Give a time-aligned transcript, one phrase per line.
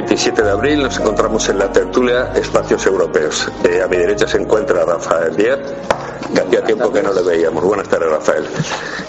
[0.00, 3.46] 27 de abril nos encontramos en la tertulia Espacios Europeos.
[3.68, 5.58] Eh, a mi derecha se encuentra Rafael Díaz,
[6.32, 7.62] que hacía tiempo que no le veíamos.
[7.62, 8.46] Buenas tardes, Rafael.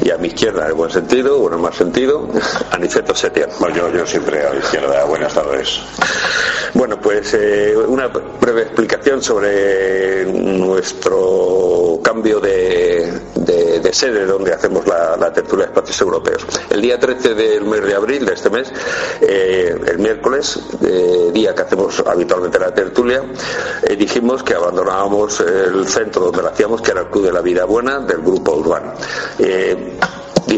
[0.03, 2.27] Y a mi izquierda, en buen sentido, bueno, en mal sentido,
[2.71, 3.47] Aniceto Setién.
[3.57, 5.05] Bueno, yo, yo siempre a la izquierda.
[5.05, 5.79] Buenas tardes.
[6.73, 13.13] Bueno, pues eh, una breve explicación sobre nuestro cambio de,
[13.93, 16.45] sede donde hacemos la, tertulia de espacios europeos.
[16.69, 18.71] El día 13 del mes de abril de este mes,
[19.21, 23.23] eh, el miércoles, eh, día que hacemos habitualmente la tertulia,
[23.97, 27.65] dijimos que abandonábamos el centro donde la hacíamos, que era el Club de la Vida
[27.65, 28.93] Buena del Grupo Urbano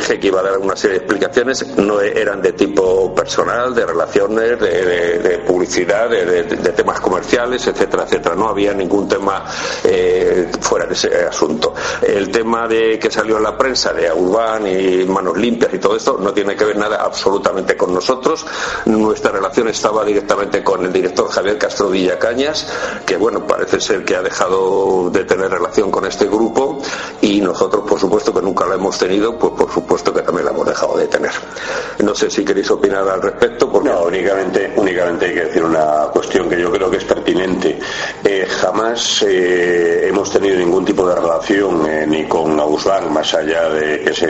[0.03, 3.85] dije que iba a dar una serie de explicaciones, no eran de tipo personal, de
[3.85, 8.35] relaciones, de, publicidad, de, temas comerciales, etcétera, etcétera.
[8.35, 9.45] No había ningún tema
[9.83, 11.73] eh, fuera de ese asunto.
[12.01, 15.95] El tema de que salió en la prensa de Urbán y manos limpias y todo
[15.95, 18.45] esto no tiene que ver nada absolutamente con nosotros.
[18.85, 22.67] Nuestra relación estaba directamente con el director Javier Castro Cañas,
[23.05, 26.81] que bueno, parece ser que ha dejado de tener relación con este grupo
[27.21, 30.51] y nosotros, por supuesto, que nunca lo hemos tenido, pues por supuesto que también la
[30.51, 31.31] hemos dejado de tener.
[31.99, 33.69] No sé si queréis opinar al respecto.
[33.71, 33.89] Porque...
[33.89, 37.77] No, únicamente, únicamente hay que decir una cuestión que yo creo que es pertinente.
[38.23, 43.69] Eh, jamás eh, hemos tenido ningún tipo de relación eh, ni con Ausbank, más allá
[43.69, 44.27] de que se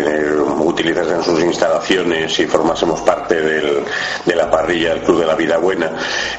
[0.60, 5.92] utilizasen sus instalaciones y formásemos parte de la parrilla del Club de la Vida Buena.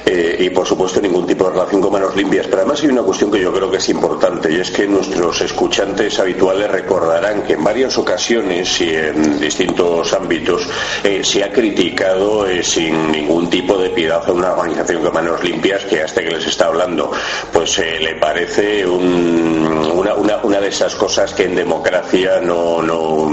[0.06, 2.47] y por supuesto ningún tipo de relación con manos limpias.
[2.47, 5.41] Pero además hay una cuestión que yo creo que es importante y es que nuestros
[5.41, 10.69] escuchantes habituales recordarán que en varias ocasiones y en distintos ámbitos
[11.03, 15.42] eh, se ha criticado eh, sin ningún tipo de piedad a una organización de manos
[15.42, 17.11] limpias que hasta que les está hablando
[17.53, 23.29] pues eh, le parece una, una, de esas cosas que en democracia no, no,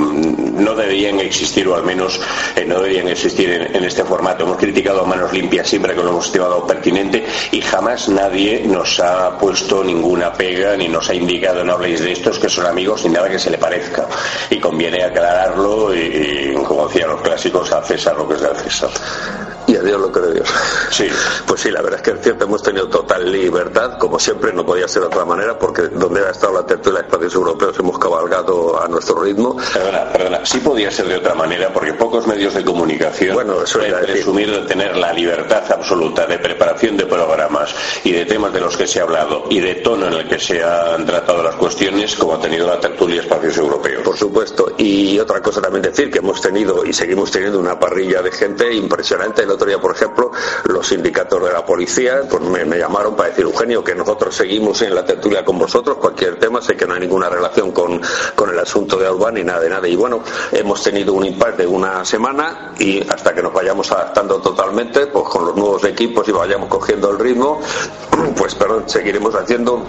[0.63, 2.19] no deberían existir o al menos
[2.65, 4.43] no deberían existir en, este formato.
[4.43, 8.99] Hemos criticado a manos limpias siempre que lo hemos estimado pertinente y jamás nadie nos
[8.99, 13.03] ha puesto ninguna pega ni nos ha indicado no habléis de estos que son amigos
[13.05, 14.07] ni nada que se le parezca.
[14.49, 15.55] Y conviene aclarar
[15.95, 19.99] y, como decían los clásicos, a César lo que es de César y a Dios
[19.99, 20.49] lo que de Dios.
[20.91, 21.07] Sí.
[21.51, 24.65] Pues sí, la verdad es que es cierto, hemos tenido total libertad, como siempre, no
[24.65, 27.99] podía ser de otra manera, porque donde ha estado la tertulia de espacios europeos hemos
[27.99, 29.57] cabalgado a nuestro ritmo.
[29.73, 33.79] Perdona, perdona, sí podía ser de otra manera, porque pocos medios de comunicación bueno, eso
[33.79, 37.73] pueden presumir de tener la libertad absoluta de preparación de programas
[38.03, 40.39] y de temas de los que se ha hablado y de tono en el que
[40.39, 44.03] se han tratado las cuestiones, como ha tenido la tertulia de espacios europeos.
[44.03, 44.73] Por supuesto.
[44.77, 48.73] Y otra cosa también decir que hemos tenido y seguimos teniendo una parrilla de gente
[48.73, 49.43] impresionante.
[49.43, 50.31] El por ejemplo,
[50.65, 54.95] los sindicatos de la policía pues me, llamaron para decir, Eugenio, que nosotros seguimos en
[54.95, 58.97] la tertulia con vosotros, cualquier tema, sé que no hay ninguna relación con, el asunto
[58.97, 59.87] de Albán ni nada de nada.
[59.87, 64.41] Y bueno, hemos tenido un impasse de una semana y hasta que nos vayamos adaptando
[64.41, 67.61] totalmente, pues con los nuevos equipos y vayamos cogiendo el ritmo,
[68.35, 69.85] pues perdón, seguiremos haciendo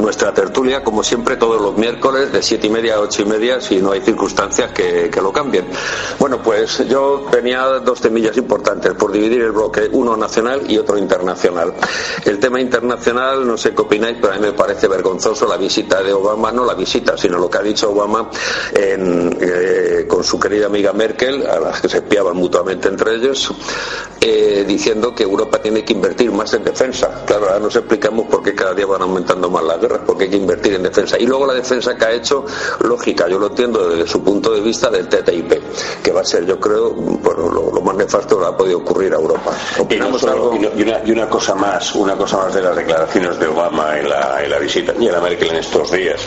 [0.00, 3.60] nuestra tertulia, como siempre, todos los miércoles de siete y media a ocho y media,
[3.60, 5.66] si no hay circunstancias que, lo cambien.
[6.18, 10.96] Bueno, pues yo tenía dos temillas importantes por dividir el bloque, uno nacional y otro
[10.96, 11.74] internacional.
[12.24, 16.02] El tema internacional, no sé qué opináis, pero a mí me parece vergonzoso la visita
[16.02, 18.30] de Obama, no la visita, sino lo que ha dicho Obama
[18.72, 23.52] eh, con su querida amiga Merkel, a las que se espiaban mutuamente entre ellos,
[24.20, 27.24] eh, diciendo que Europa tiene que invertir más en defensa.
[27.26, 30.30] Claro, ahora nos explicamos por qué cada día van aumentando más las guerras, porque hay
[30.30, 31.16] que invertir en defensa.
[31.18, 32.44] Y luego la defensa que ha hecho,
[32.80, 36.46] lógica, yo lo entiendo desde su punto de vista del TTIP, que va a ser,
[36.46, 39.52] yo creo, bueno, lo, más nefasto que ha podido ocurrir a Europa.
[39.88, 39.94] Y,
[41.12, 44.58] una, cosa más, una cosa más de las declaraciones de Obama en la, en la
[44.58, 46.20] visita y en la Merkel en estos días,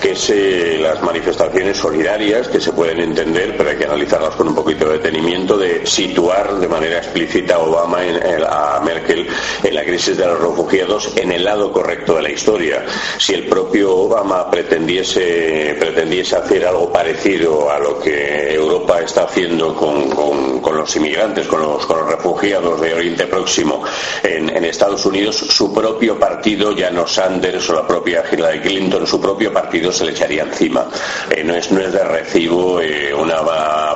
[0.00, 4.48] que es eh, las manifestaciones solidarias que se pueden entender, pero hay que analizarlas con
[4.48, 9.26] un poquito de detenimiento, de situar de manera explícita a Obama en, a Merkel
[9.62, 12.81] en la crisis de los refugiados en el lado correcto de la historia.
[13.18, 19.74] Si el propio Obama pretendiese, pretendiese hacer algo parecido a lo que Europa está haciendo
[19.74, 23.82] con, los inmigrantes, con los, con los, refugiados de Oriente Próximo
[24.22, 29.20] en, Estados Unidos, su propio partido, ya no Sanders o la propia Hillary Clinton, su
[29.20, 30.88] propio partido se le echaría encima.
[31.30, 33.42] Eh, no, es, no es de recibo eh, una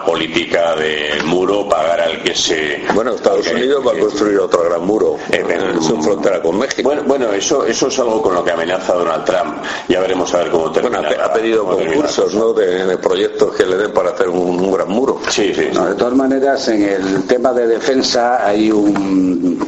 [0.05, 2.83] política de muro pagar al que se.
[2.95, 6.83] Bueno, Estados Unidos va a construir otro gran muro en, su frontera con México.
[6.83, 9.63] Bueno, bueno eso, eso es algo con lo que amenaza Donald Trump.
[9.89, 11.01] Ya veremos a ver cómo termina.
[11.01, 12.53] Bueno, ha, pedido concursos, ¿no?
[12.53, 15.21] De, proyectos que le den para hacer un, gran muro.
[15.29, 15.63] Sí, sí.
[15.65, 19.59] de todas maneras, en el tema de defensa hay un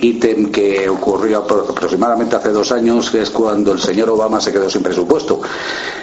[0.00, 4.70] ítem que ocurrió aproximadamente hace dos años, que es cuando el señor Obama se quedó
[4.70, 5.40] sin presupuesto.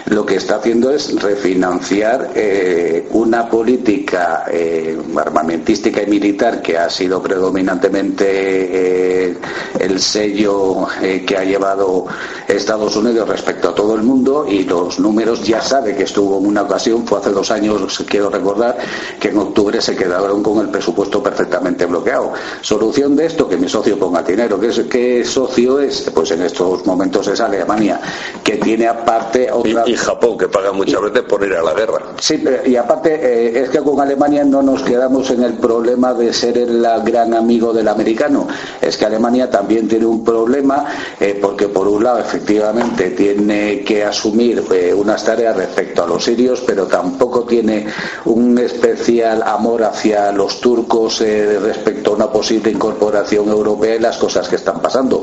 [0.06, 6.88] Lo que está haciendo es refinanciar eh, una política eh, armamentística y militar que ha
[6.88, 9.36] sido predominantemente
[9.78, 10.86] el sello
[11.26, 12.06] que ha llevado
[12.46, 16.46] Estados Unidos respecto a todo el mundo y los números ya sabe que estuvo en
[16.46, 18.78] una ocasión, fue hace dos años, quiero recordar,
[19.20, 22.32] que en octubre se quedaron con el presupuesto perfectamente bloqueado.
[22.60, 24.58] Solución de esto, que socio ponga dinero.
[24.60, 26.10] ¿Qué, socio es?
[26.14, 28.00] Pues en estos momentos es Alemania,
[28.42, 29.84] que tiene aparte otra...
[29.86, 32.00] Y, Japón, que paga muchas veces por ir a la guerra.
[32.20, 36.32] Sí, y aparte eh, es que con Alemania no nos quedamos en el problema de
[36.32, 38.48] ser el gran amigo del americano.
[38.80, 40.86] Es que Alemania también tiene un problema
[41.20, 46.24] eh, porque por un lado efectivamente tiene que asumir eh, unas tareas respecto a los
[46.24, 47.86] sirios, pero tampoco tiene
[48.24, 54.48] un especial amor hacia los turcos respecto a una posible incorporación europea y las cosas
[54.48, 55.22] que están pasando.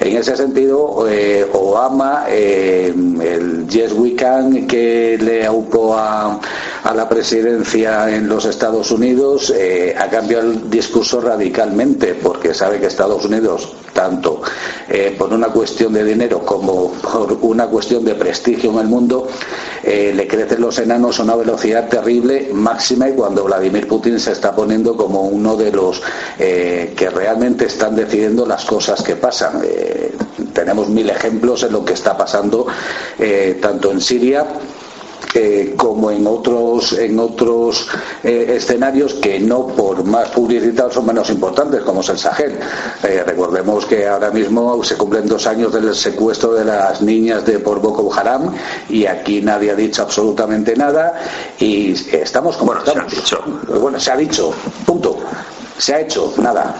[0.00, 6.38] En ese sentido, eh, Obama, el Yes We Can que le aupó a,
[6.84, 9.52] a la presidencia en los Estados Unidos,
[9.98, 14.42] ha cambiado el discurso radicalmente, porque sabe que Estados Unidos, tanto
[15.18, 19.28] por una cuestión de dinero como por una cuestión de prestigio en el mundo,
[19.82, 24.32] eh, le crecen los enanos a una velocidad terrible, máxima, y cuando Vladimir Putin se
[24.32, 26.02] está poniendo como uno de los
[26.38, 29.62] eh, que realmente están decidiendo las cosas que pasan.
[29.64, 30.12] Eh,
[30.52, 32.66] tenemos mil ejemplos en lo que está pasando
[33.60, 34.46] tanto en Siria
[35.76, 37.86] como en otros en otros
[38.22, 42.58] eh, escenarios que no por más publicitados son menos importantes como es el Sahel.
[43.02, 47.58] Eh, recordemos que ahora mismo se cumplen dos años del secuestro de las niñas de
[47.58, 48.52] por Boko Haram
[48.88, 51.20] y aquí nadie ha dicho absolutamente nada
[51.58, 53.44] y estamos como bueno, se ha dicho.
[53.80, 54.52] Bueno se ha dicho
[54.84, 55.18] punto.
[55.78, 56.74] Se ha hecho nada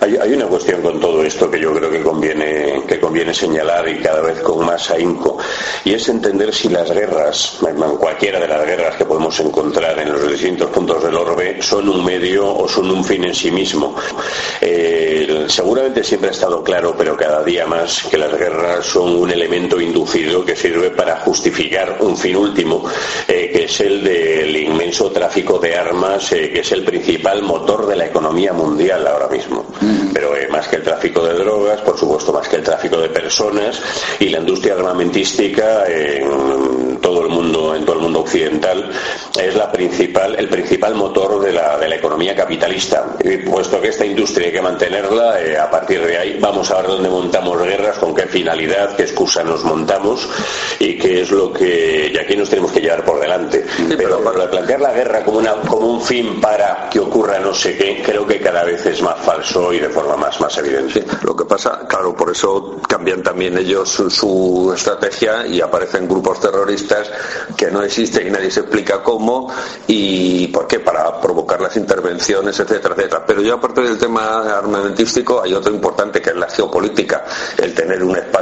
[0.00, 3.98] hay, una cuestión con todo esto que yo creo que conviene, que conviene señalar y
[3.98, 5.38] cada vez con más ahínco,
[5.84, 7.58] y es entender si las guerras,
[7.98, 12.02] cualquiera de las guerras que podemos encontrar en los distintos puntos del orbe, son un
[12.02, 13.94] medio o son un fin en sí mismo.
[14.60, 19.30] Eh, seguramente siempre ha estado claro, pero cada día más, que las guerras son un
[19.30, 22.84] elemento inducido que sirve para justificar un fin último,
[23.28, 27.86] eh, que es el del inmenso tráfico de armas, eh, que es el principal motor
[27.86, 29.66] de la economía mundial ahora mismo
[30.12, 33.08] pero eh, más que el tráfico de drogas, por supuesto más que el tráfico de
[33.08, 33.80] personas
[34.18, 38.90] y la industria armamentística en todo el mundo, en todo el mundo occidental,
[39.38, 43.16] es la principal, el principal motor de la, de la economía capitalista.
[43.22, 46.76] Y puesto que esta industria hay que mantenerla, eh, a partir de ahí vamos a
[46.76, 50.28] ver dónde montamos guerras, con qué finalidad, qué excusa nos montamos
[50.78, 53.64] y qué es lo que y aquí nos tenemos que llevar por delante.
[53.96, 57.76] pero, para plantear la guerra como, una, como un fin para que ocurra no sé
[57.76, 61.04] qué, creo que cada vez es más falso y de forma más, más evidente.
[61.22, 67.10] lo que pasa, claro, por eso cambian también ellos su, estrategia y aparecen grupos terroristas
[67.56, 69.52] que no existen y nadie se explica cómo
[69.86, 73.24] y por qué, para provocar las intervenciones, etcétera, etcétera.
[73.26, 77.24] Pero yo aparte del tema armamentístico hay otro importante que es la geopolítica,
[77.58, 78.39] el tener un espacio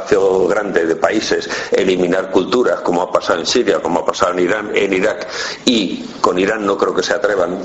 [0.49, 4.71] grande de países, eliminar culturas, como ha pasado en Siria, como ha pasado en Irán,
[4.75, 5.29] en Irak
[5.65, 7.59] y con Irán no creo que se atrevan,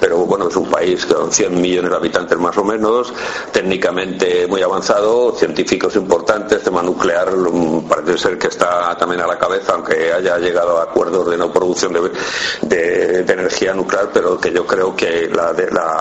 [0.00, 3.12] pero bueno, es un país con 100 millones de habitantes más o menos,
[3.52, 9.38] técnicamente muy avanzado, científicos importantes, tema nuclear mm, parece ser que está también a la
[9.38, 14.66] cabeza, aunque haya llegado a acuerdos de no producción de, energía nuclear, pero que yo
[14.66, 15.52] creo que la,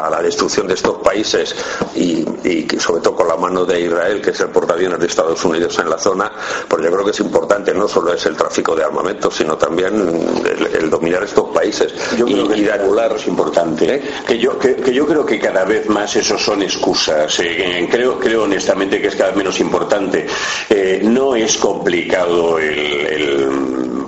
[0.10, 1.56] la, destrucción de estos países
[1.96, 2.26] y,
[2.80, 5.90] sobre todo con la mano de Israel, que es el portaaviones de Estados Unidos en
[5.90, 6.32] la zona,
[6.68, 9.94] pues yo creo que es importante, no solo es el tráfico de armamento, sino también
[10.74, 12.70] el, dominar estos países yo y, creo que y
[13.16, 14.02] es importante, ¿eh?
[14.28, 17.40] que, yo, que yo creo que cada vez más esos son excusas
[17.90, 20.26] creo, creo honestamente que es cada vez menos importante.
[20.70, 23.50] Eh, no es complicado el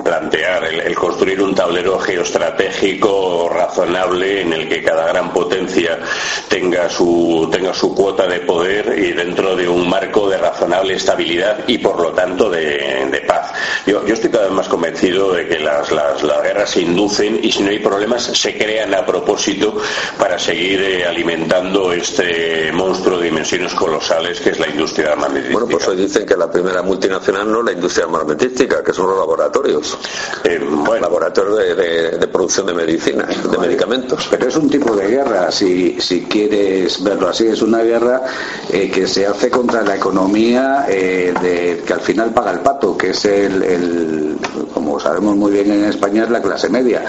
[0.01, 5.99] plantear el, construir un tablero geoestratégico razonable en el que cada gran potencia
[6.47, 11.60] tenga su, tenga su cuota de poder y dentro de un marco de razonable estabilidad
[11.67, 13.51] y por lo tanto de, paz.
[13.85, 17.51] Yo, yo, estoy cada vez más convencido de que las, las, guerras se inducen y
[17.51, 19.77] si no hay problemas se crean a propósito
[20.17, 25.53] para seguir eh, alimentando este monstruo de dimensiones colosales que es la industria armamentística.
[25.53, 29.07] Bueno, pues hoy dicen que la primera multinacional no es la industria armamentística, que son
[29.07, 29.97] los laboratorios
[30.43, 34.27] en buen laboratorio de, producción de medicina, de medicamentos.
[34.29, 38.21] Pero es un tipo de guerra, si, si quieres verlo así, es una guerra
[38.69, 42.97] eh, que se hace contra la economía eh, de, que al final paga el pato,
[42.97, 44.37] que es el,
[44.73, 47.03] como sabemos muy bien en España, es la clase media.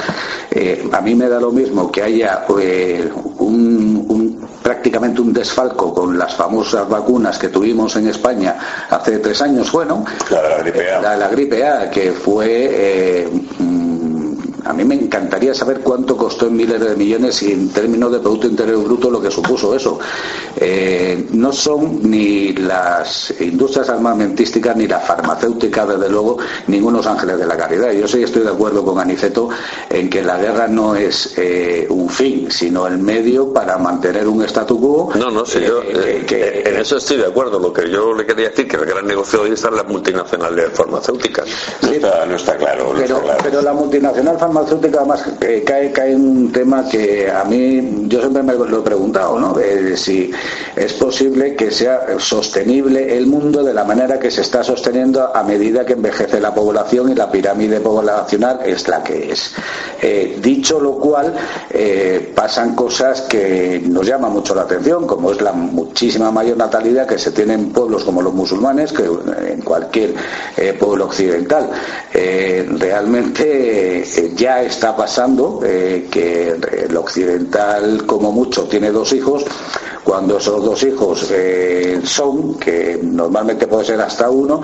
[0.50, 2.44] Eh, a mí me da lo mismo que haya
[3.38, 9.70] un, prácticamente un desfalco con las famosas vacunas que tuvimos en España hace tres años,
[9.72, 13.28] bueno, la, gripe A, la, gripe A que fue eh,
[14.64, 18.20] a mí me encantaría saber cuánto costó en miles de millones y en términos de
[18.20, 19.98] Producto Interior Bruto lo que supuso eso.
[20.56, 26.38] Eh, no son ni las industrias armamentísticas ni la farmacéutica, desde luego,
[26.68, 27.92] ningunos ángeles de la caridad.
[27.92, 29.48] Yo sí estoy de acuerdo con Aniceto
[29.90, 34.42] en que la guerra no es eh, un fin, sino el medio para mantener un
[34.44, 35.12] statu quo.
[35.14, 37.58] No, no, sí, yo eh, en eso estoy de acuerdo.
[37.58, 40.70] Lo que yo le quería decir que el gran negocio hoy está en las multinacionales
[40.72, 41.46] farmacéuticas.
[41.82, 42.92] no, está, no está claro.
[42.96, 48.06] pero, pero la multinacional farmacéutica farmacéutica además eh, cae, cae un tema que a mí
[48.08, 49.56] yo siempre me lo he preguntado, ¿no?
[49.96, 50.30] si
[50.76, 55.42] es posible que sea sostenible el mundo de la manera que se está sosteniendo a
[55.42, 59.54] medida que envejece la población y la pirámide poblacional es la que es.
[60.00, 61.34] Eh, dicho lo cual,
[61.70, 67.06] eh, pasan cosas que nos llaman mucho la atención, como es la muchísima mayor natalidad
[67.06, 70.14] que se tiene en pueblos como los musulmanes que en cualquier
[70.78, 71.70] pueblo occidental.
[72.12, 74.04] realmente
[74.42, 76.48] ya está pasando eh, que
[76.88, 79.44] el occidental como mucho tiene dos hijos
[80.04, 84.60] cuando esos dos hijos eh, son, que normalmente puede ser hasta uno,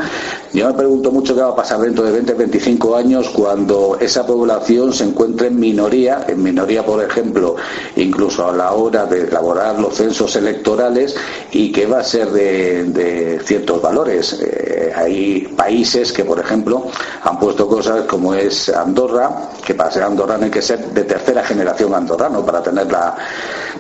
[0.52, 4.26] yo me pregunto mucho qué va a pasar dentro de 20, 25 años cuando esa
[4.26, 7.57] población se encuentre en minoría, en minoría, por ejemplo,
[7.97, 11.14] incluso a la hora de elaborar los censos electorales
[11.52, 14.40] y qué va a ser de, ciertos valores.
[14.42, 16.87] Eh, hay países que, por ejemplo,
[17.23, 21.45] han puesto cosas como es Andorra, que para ser andorrano hay que ser de tercera
[21.45, 23.16] generación andorrano para tener la,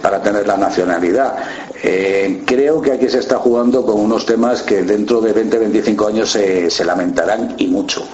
[0.00, 1.36] para tener la nacionalidad.
[1.82, 6.30] Eh, creo que aquí se está jugando con unos temas que dentro de 20-25 años
[6.30, 8.06] se, se lamentarán y mucho.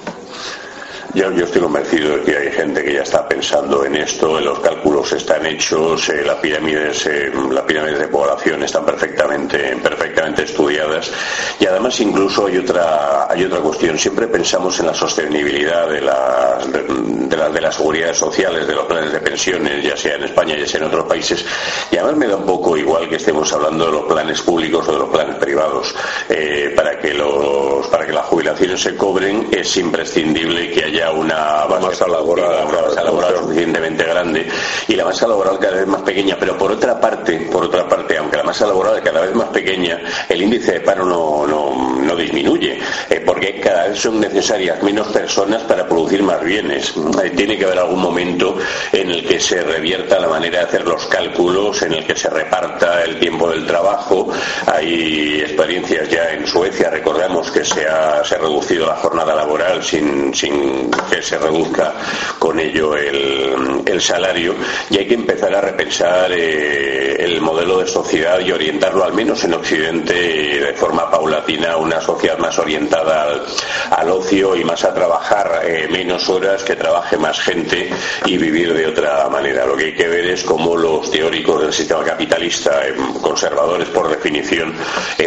[1.14, 5.12] Yo, estoy convencido de que hay gente que ya está pensando en esto, los cálculos
[5.12, 11.12] están hechos, eh, las pirámides, eh, las pirámides de población están perfectamente, perfectamente estudiadas
[11.60, 13.96] y además incluso hay otra, hay otra cuestión.
[13.96, 19.20] Siempre pensamos en la sostenibilidad de las, de, las seguridades sociales, de los planes de
[19.20, 21.46] pensiones, ya sea en España, ya sea en otros países,
[21.92, 24.92] y además me da un poco igual que estemos hablando de los planes públicos o
[24.92, 25.94] de los planes privados.
[26.28, 31.66] Eh, para que los, para que las jubilaciones se cobren es imprescindible que haya una
[31.80, 34.46] masa laboral, suficientemente grande
[34.88, 36.36] y la masa laboral cada vez más pequeña.
[36.38, 39.48] Pero por otra parte, por otra parte, aunque la masa laboral es cada vez más
[39.48, 42.78] pequeña, el índice de paro no, no, disminuye,
[43.10, 46.94] eh, porque cada vez son necesarias menos personas para producir más bienes.
[47.22, 48.56] Eh, tiene que haber algún momento
[48.92, 52.30] en el que se revierta la manera de hacer los cálculos, en el que se
[52.30, 54.28] reparta el tiempo del trabajo.
[54.66, 59.82] Hay experiencias ya en Suecia, recordemos que se ha, se ha reducido la jornada laboral
[59.82, 61.94] sin, sin que se reduzca
[62.38, 64.54] con ello el, salario
[64.90, 69.44] y hay que empezar a repensar eh, el modelo de sociedad y orientarlo, al menos
[69.44, 73.44] en Occidente, de forma paulatina, a una sociedad más orientada
[73.90, 77.88] al, ocio y más a trabajar eh, menos horas, que trabaje más gente
[78.26, 79.64] y vivir de otra manera.
[79.64, 84.10] Lo que hay que ver es cómo los teóricos del sistema capitalista, eh, conservadores por
[84.10, 84.74] definición,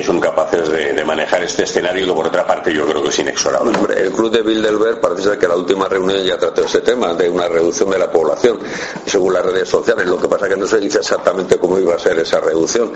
[0.05, 3.77] son capaces de, manejar este escenario y por otra parte yo creo que es inexorable.
[3.95, 7.29] el club de Bilderberg parece ser que la última reunión ya trató ese tema, de
[7.29, 8.59] una reducción de la población,
[9.05, 10.07] según las redes sociales.
[10.07, 12.91] Lo que pasa es que no se dice exactamente cómo iba a ser esa reducción.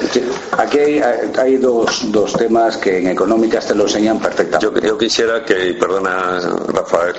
[0.57, 4.87] aquí hay, dos, temas que en económicas te lo enseñan perfectamente.
[4.87, 7.15] Yo, quisiera que, perdona Rafael,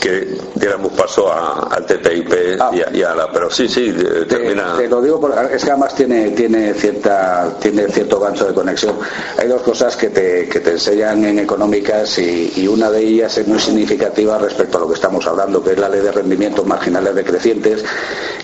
[0.00, 2.70] que diéramos paso al TTIP ah.
[2.92, 3.30] y, a, la...
[3.30, 3.94] Pero sí, sí,
[4.28, 4.76] termina...
[4.76, 8.98] Te, lo digo porque es que además tiene, tiene, cierta, tiene cierto gancho de conexión.
[9.38, 13.36] Hay dos cosas que te, que te enseñan en económicas y, y una de ellas
[13.38, 16.66] es muy significativa respecto a lo que estamos hablando, que es la ley de rendimientos
[16.66, 17.82] marginales decrecientes,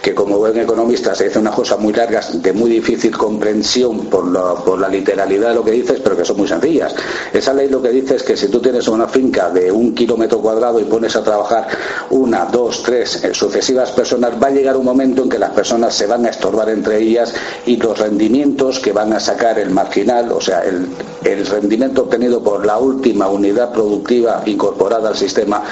[0.00, 4.26] que como buen economista se dice unas cosas muy largas, de muy difícil comprensión por
[4.26, 6.94] la, literalidad de lo que dices, pero que son muy sencillas.
[7.32, 10.40] Esa ley lo que dice es que si tú tienes una finca de un kilómetro
[10.40, 11.68] cuadrado y pones a trabajar
[12.08, 15.94] una, dos, tres eh, sucesivas personas, va a llegar un momento en que las personas
[15.94, 17.34] se van a estorbar entre ellas
[17.66, 22.64] y los rendimientos que van a sacar el marginal, o sea, el rendimiento obtenido por
[22.64, 25.62] la última unidad productiva incorporada al sistema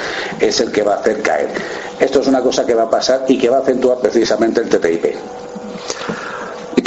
[0.48, 1.48] es el que va a hacer caer.
[2.00, 4.68] Esto es una cosa que va a pasar y que va a acentuar precisamente el
[4.68, 5.14] TTIP.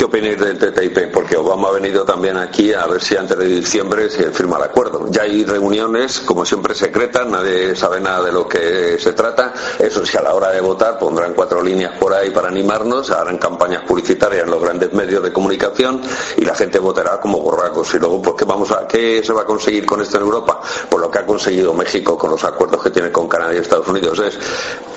[0.01, 1.11] ¿Qué opináis del TTIP?
[1.13, 4.63] Porque Obama ha venido también aquí a ver si antes de diciembre se firma el
[4.63, 5.05] acuerdo.
[5.11, 9.53] Ya hay reuniones, como siempre, secretas, nadie sabe nada de lo que se trata.
[9.77, 13.37] Eso sí, a la hora de votar pondrán cuatro líneas por ahí para animarnos, harán
[13.37, 16.01] campañas publicitarias en los grandes medios de comunicación
[16.35, 17.93] y la gente votará como borracos.
[17.93, 20.61] Y luego, pues, ¿qué, vamos a, ¿qué se va a conseguir con esto en Europa?
[20.89, 23.87] Pues lo que ha conseguido México con los acuerdos que tiene con Canadá y Estados
[23.87, 24.39] Unidos es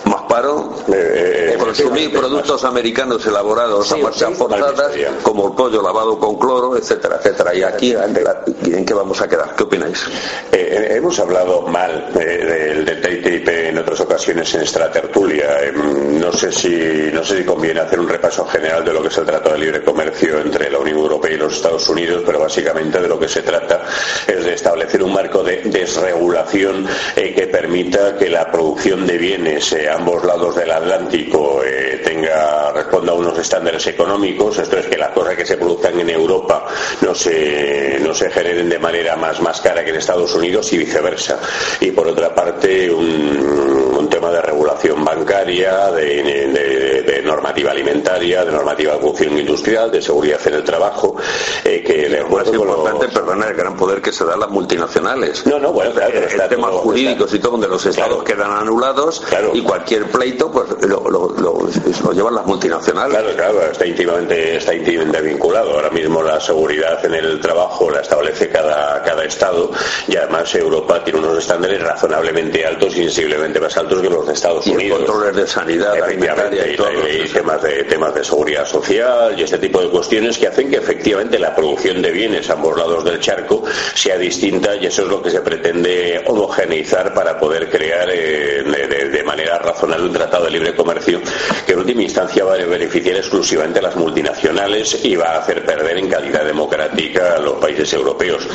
[0.06, 4.90] más paro, eh, consumir productos americanos elaborados a marcha forzada,
[5.22, 7.54] como el pollo lavado con cloro, etcétera, etcétera.
[7.54, 9.54] Y aquí, ¿en qué vamos a quedar?
[9.56, 10.06] ¿Qué opináis?
[10.52, 15.60] Eh, hemos hablado mal del, del TTIP en otras ocasiones en esta tertulia.
[15.62, 19.08] Em, no sé si no sé si conviene hacer un repaso general de lo que
[19.08, 22.38] es el Trato de Libre Comercio entre la Unión Europea y los Estados Unidos, pero
[22.40, 23.82] básicamente de lo que se trata
[24.26, 29.72] es de establecer un marco de desregulación eh, que permita que la producción de bienes
[29.72, 34.58] a eh, ambos lados del Atlántico eh, tenga responda a unos estándares económicos.
[34.58, 36.66] Esto es que las cosas que se produzcan en Europa
[37.00, 40.78] no se no se generen de manera más más cara que en Estados Unidos y
[40.78, 41.38] viceversa.
[41.80, 48.92] Y por otra parte un, un tema de regulación bancaria, de, normativa alimentaria, de normativa
[48.92, 51.16] de producción industrial, de seguridad en el trabajo,
[51.64, 55.46] eh, que es importante, perdona, el gran poder que se da a las multinacionales.
[55.46, 59.22] No, no, bueno, claro, pero temas jurídicos y todo, donde los estados quedan anulados
[59.52, 63.16] y cualquier pleito, pues lo, lo, llevan las multinacionales.
[63.16, 65.72] Claro, claro, está íntimamente, está íntimamente vinculado.
[65.72, 69.70] Ahora mismo la seguridad en el trabajo la establece cada, cada estado
[70.06, 74.66] y además Europa tiene unos estándares razonablemente altos, sensiblemente más altos que los de Estados
[74.66, 74.98] Unidos.
[74.98, 79.80] controles de sanidad, alimentaria y, y, temas de temas de seguridad social y este tipo
[79.80, 83.64] de cuestiones que hacen que efectivamente la producción de bienes a ambos lados del charco
[83.94, 89.22] sea distinta y eso es lo que se pretende homogeneizar para poder crear eh, de,
[89.24, 91.20] manera razonable un tratado de libre comercio
[91.66, 95.64] que en última instancia va a beneficiar exclusivamente a las multinacionales y va a hacer
[95.64, 98.46] perder en calidad democrática a los países europeos.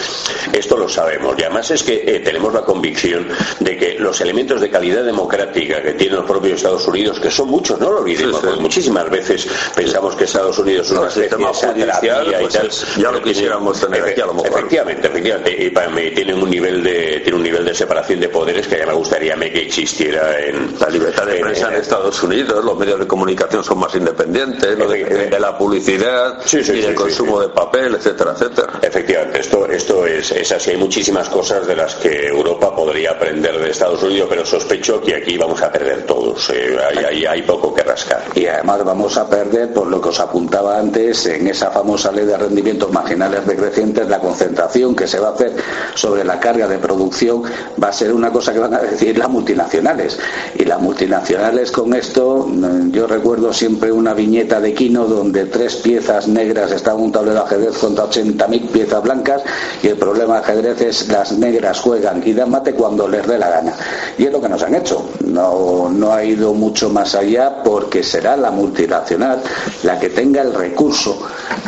[0.54, 3.28] Esto lo sabemos y además es que eh, tenemos la convicción
[3.60, 7.50] de que los elementos de calidad democrática que tienen los propios Estados Unidos, que son
[7.50, 12.44] muchos, no lo olvidemos, porque muchísimas veces pensamos que Estados Unidos es una especie de
[12.44, 12.70] y tal.
[12.98, 14.60] Ya lo quisiéramos tener aquí a lo mejor.
[14.60, 15.64] Efectivamente, efectivamente.
[15.64, 18.78] Y para mí tienen un nivel de tiene un nivel de separación de poderes que
[18.78, 23.00] ya me gustaría que existiera en la libertad de prensa en, Estados Unidos, los medios
[23.00, 28.80] de comunicación son más independientes, de, la publicidad y del consumo de papel, etcétera, etcétera.
[28.82, 30.72] Efectivamente, esto esto es, es así.
[30.72, 35.16] Hay muchísimas cosas de las que Europa podría aprender de Estados Unidos, pero sospecho que
[35.16, 36.50] aquí vamos a perder todos.
[36.50, 38.24] Eh, hay, hay, poco que rascar.
[38.40, 42.26] Y además vamos a perder, por lo que os apuntaba antes, en esa famosa ley
[42.26, 45.58] de rendimientos marginales decrecientes, la concentración que se va a hacer
[45.94, 47.44] sobre la carga de producción
[47.84, 50.18] va a ser una cosa que van a decir las multinacionales.
[50.56, 55.76] Y las multinacionales con esto, mm, yo recuerdo siempre una viñeta de Quino donde tres
[55.76, 59.42] piezas negras estaban un tablero de ajedrez contra 80.000 piezas blancas
[59.84, 63.38] y el problema de ajedrez es las negras juegan y dan mate cuando les dé
[63.38, 63.74] la gana.
[64.18, 65.10] Y es lo que nos han hecho.
[65.26, 69.42] No, no ha ido mucho más allá porque será la multinacional
[69.84, 71.22] la que tenga el recurso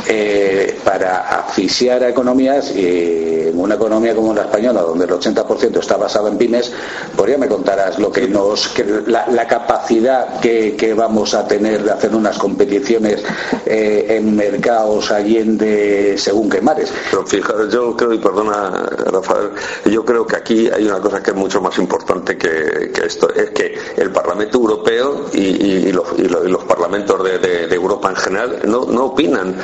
[0.07, 5.97] eh, para asfixiar a economías y una economía como la española donde el 80% está
[5.97, 6.71] basado en pymes,
[7.15, 8.73] por ya me contarás lo que nos
[9.07, 13.23] la, capacidad que, vamos a tener de hacer unas competiciones
[13.65, 16.91] eh, en mercados allende según qué mares.
[17.09, 18.71] Pero fíjate, yo creo, y perdona
[19.11, 19.51] Rafael,
[19.85, 23.49] yo creo que aquí hay una cosa que es mucho más importante que, esto, es
[23.51, 29.55] que el Parlamento Europeo y, los, parlamentos de, Europa en general no opinan.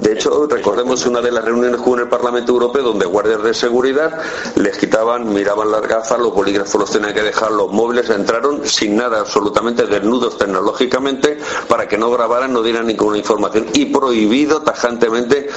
[0.00, 3.42] De hecho, recordemos una de las reuniones que hubo en el Parlamento Europeo donde guardias
[3.42, 4.20] de seguridad
[4.54, 8.96] les quitaban, miraban las gafas, los bolígrafos los tenían que dejar, los móviles entraron sin
[8.96, 15.48] nada, absolutamente desnudos tecnológicamente para que no grabaran, no dieran ninguna información y prohibido tajantemente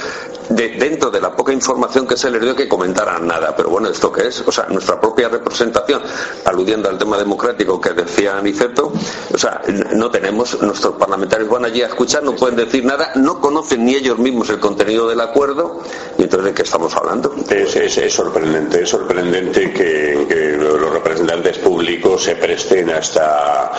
[0.50, 3.54] dentro de la poca información que se les dio que comentaran nada.
[3.56, 4.42] Pero bueno, ¿esto qué es?
[4.46, 6.02] O sea, nuestra propia representación,
[6.44, 8.92] aludiendo al tema democrático que decía Aniceto,
[9.32, 9.62] o sea,
[9.94, 13.94] no tenemos, nuestros parlamentarios van allí a escuchar, no pueden decir nada, no conocen ni
[13.94, 15.80] ellos mismos el contenido del acuerdo,
[16.18, 17.34] y entonces ¿de qué estamos hablando?
[17.50, 23.72] Es, sorprendente, es sorprendente que, los representantes públicos se presten hasta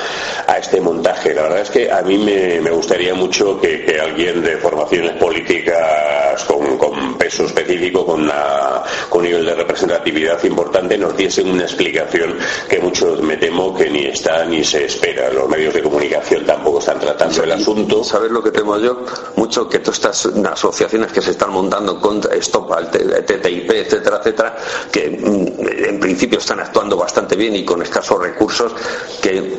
[0.48, 1.34] a este montaje.
[1.34, 6.78] La verdad es que a mí me, gustaría mucho que, alguien de formaciones políticas con,
[6.78, 12.38] con peso específico, con, una, con un nivel de representatividad importante, nos diese una explicación
[12.70, 15.30] que muchos me temo que ni está ni se espera.
[15.32, 18.04] Los medios de comunicación tampoco están tratando el asunto.
[18.04, 19.04] ¿Sabes lo que temo yo?
[19.36, 24.56] Mucho que todas estas asociaciones que se están montando contra Stop al TTIP, etcétera, etcétera,
[24.92, 28.74] que mm, en principio están actuando bastante bien y con escasos recursos,
[29.22, 29.58] que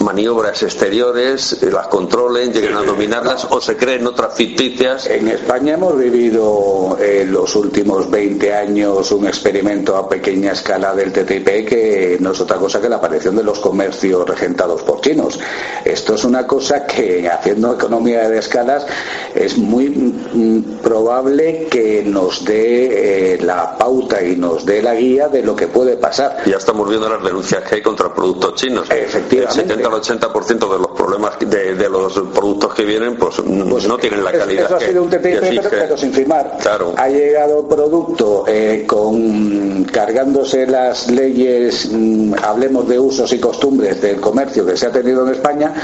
[0.00, 5.06] maniobras exteriores, eh, las controlen, lleguen a dominarlas o se creen otras ficticias.
[5.06, 11.12] En España hemos vivido en los últimos 20 años un experimento a pequeña escala del
[11.12, 15.38] TTIP que no es otra cosa que la aparición de los comercios regentados por chinos.
[15.84, 18.86] Esto es una cosa que, haciendo economía de escalas,
[19.34, 25.28] es muy mm, probable que nos dé eh, la pauta y nos dé la guía
[25.28, 26.42] de lo que puede pasar.
[26.46, 28.88] Ya estamos viendo las denuncias que hay contra productos chinos.
[28.90, 29.62] Efectivamente.
[29.62, 33.36] El 70 al 80% de los problemas de, los productos que vienen, pues,
[33.70, 34.66] pues no tienen la calidad.
[34.66, 36.56] Eso ha sido un TTIP, pero, sin firmar.
[36.60, 36.94] Claro.
[36.96, 44.20] Ha llegado producto eh, con cargándose las leyes, mm, hablemos de usos y costumbres del
[44.20, 45.74] comercio que se ha tenido en España,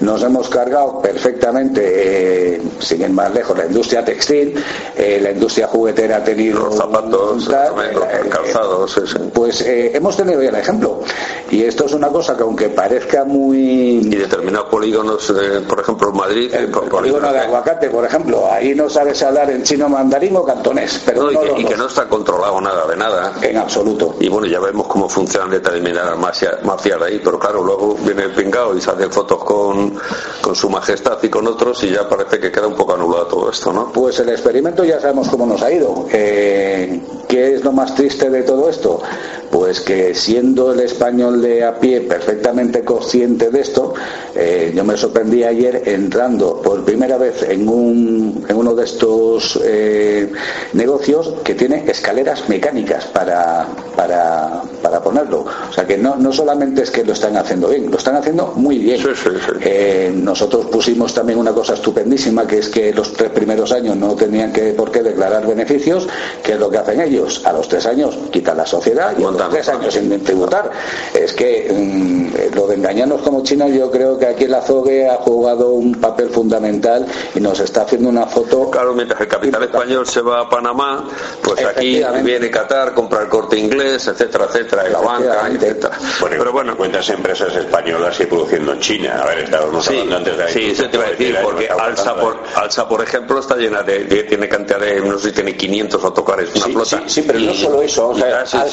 [0.00, 4.54] nos hemos cargado perfectamente, eh, sin ir más lejos, la industria textil,
[4.96, 9.00] eh, la industria juguetera ha tenido los zapatos, los calzados,
[9.32, 11.00] pues hemos tenido ya el ejemplo.
[11.50, 13.51] Y esto es una cosa que aunque parezca muy...
[13.54, 15.32] Y determinados polígonos,
[15.68, 16.54] por ejemplo, en Madrid...
[16.54, 21.02] El, polígono de aguacate, por ejemplo, ahí no sabes hablar en chino mandarín o cantonés.
[21.04, 23.32] Pero y, que, no está controlado nada de nada.
[23.42, 24.16] En absoluto.
[24.20, 28.32] Y bueno, ya vemos cómo funcionan determinadas mafias de ahí, pero claro, luego viene el
[28.32, 29.94] pingao y se fotos con,
[30.40, 33.50] con su majestad y con otros y ya parece que queda un poco anulado todo
[33.50, 33.92] esto, ¿no?
[33.92, 36.06] Pues el experimento ya sabemos cómo nos ha ido.
[36.12, 39.02] Eh, ¿Qué es lo más triste de todo esto?
[39.50, 43.94] Pues que siendo el español de a pie perfectamente consciente de esto,
[44.34, 49.60] eh, yo me sorprendí ayer entrando por primera vez en, un, en uno de estos
[49.62, 50.32] eh,
[50.72, 54.62] negocios que tiene escaleras mecánicas para, para,
[55.02, 55.44] ponerlo.
[55.68, 58.52] O sea que no, no solamente es que lo están haciendo bien, lo están haciendo
[58.56, 59.00] muy bien.
[59.60, 64.14] Eh, nosotros pusimos también una cosa estupendísima, que es que los tres primeros años no
[64.14, 66.06] tenían que por qué declarar beneficios,
[66.42, 67.42] que es lo que hacen ellos.
[67.44, 70.70] A los tres años quitan la sociedad y a los tres años sin tributar.
[71.14, 75.16] Es que mm, lo de engañarnos como China, yo creo que aquí la Zogue ha
[75.16, 78.68] jugado un papel fundamental y nos está haciendo una foto.
[78.68, 81.08] Claro, mientras el capital español se va a Panamá,
[81.42, 85.96] pues aquí viene Qatar, compra el corte inglés, etcétera, etcétera, y la banca, etcétera.
[86.20, 89.22] Bueno, pero bueno, cuántas empresas españolas y produciendo en China.
[89.22, 92.14] A ver, estábamos sí, hablando antes de Sí, eso te iba a decir, porque Alsa
[92.14, 96.04] por, Alsa, por ejemplo, está llena de, tiene cantidad de, no sé si tiene 500
[96.04, 97.02] autocares, una sí, flota.
[97.06, 98.66] Sí, pero no solo eso, o sea, Alsa,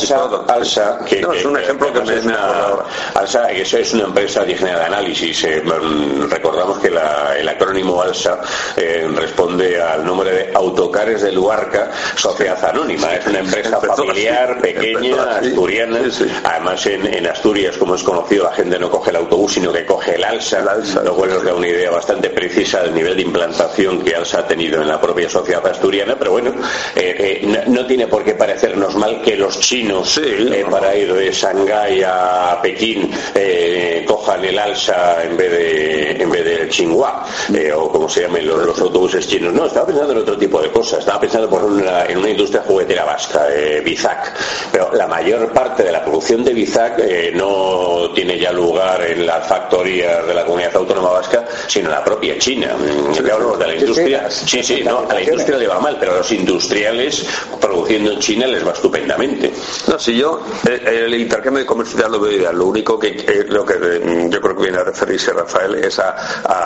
[0.50, 4.44] Alsa, que, no, es un ejemplo que, me, es una, Alsa, que es una empresa
[4.50, 5.44] digna de análisis.
[5.44, 8.40] Eh, mm, recordamos que la, el acrónimo Alsa
[8.76, 13.14] eh, responde al nombre de Autocares de Luarca, Sociedad Anónima.
[13.14, 16.00] Es una empresa familiar, pequeña, asturiana.
[16.44, 20.16] Además, en, Asturias, como es conocido, la gente no coge el autobús, sino que coge
[20.16, 20.62] el Alsa,
[21.04, 24.48] lo cual nos da una idea bastante precisa del nivel de implantación que Alsa ha
[24.48, 26.16] tenido en la propia sociedad asturiana.
[26.18, 26.54] Pero bueno,
[26.96, 30.20] eh, no, tiene por qué parecernos mal que los chinos,
[30.72, 33.12] para ir de Shanghái a Pekín,
[34.08, 37.26] cojan el Alsa en vez de en vez del Tsinghua,
[37.76, 39.54] o como se llamen los, autobuses chinos.
[39.54, 41.00] No, estaba pensando en otro tipo de cosas.
[41.00, 44.34] Estaba pensando por una, en una industria juguetera vasca, eh, Bizac.
[44.72, 49.26] Pero la mayor parte de la producción de Bizac eh, no tiene ya lugar en
[49.26, 52.76] las factorías de la comunidad autónoma vasca, sino en la propia China.
[52.78, 53.14] Mm,
[53.60, 54.30] de la industria.
[54.30, 57.26] Sí, sí, no, a la industria le va mal, pero a los industriales
[57.60, 59.52] produciendo en China les va estupendamente.
[59.88, 62.58] No, si yo, eh, el intercambio de comercial lo veo ideal.
[62.58, 63.76] Lo único que, lo que
[64.30, 66.16] yo creo que viene a referirse Rafael es a,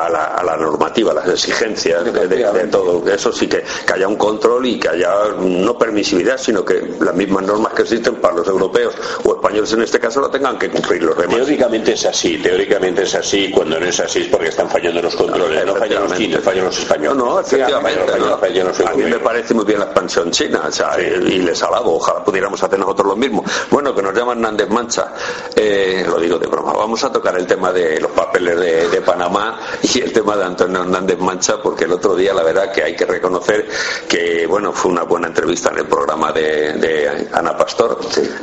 [0.09, 3.07] la, normativa, a las exigencias de, todo.
[3.09, 7.15] Eso sí que, que haya un control y que haya no permisividad, sino que las
[7.15, 10.69] mismas normas que existen para los europeos o españoles en este caso lo tengan que
[10.69, 11.35] cumplir los demás.
[11.35, 15.15] Teóricamente es así, teóricamente es así, cuando no es así es porque están fallando los
[15.15, 17.17] controles, no, fallan los chinos, fallan los españoles.
[17.17, 18.85] No, no, efectivamente.
[18.85, 22.79] a mí me parece muy bien la expansión china, y les alabo, ojalá pudiéramos hacer
[22.79, 23.43] nosotros lo mismo.
[23.69, 25.13] Bueno, que nos llaman Nández Mancha,
[25.55, 29.01] eh, lo digo de broma, vamos a tocar el tema de los papeles de, de
[29.01, 32.83] Panamá y el tema de Antonio Hernández Mancha, porque el otro día la verdad que
[32.83, 33.67] hay que reconocer
[34.07, 37.99] que, bueno, fue una buena entrevista en el programa de, Ana Pastor,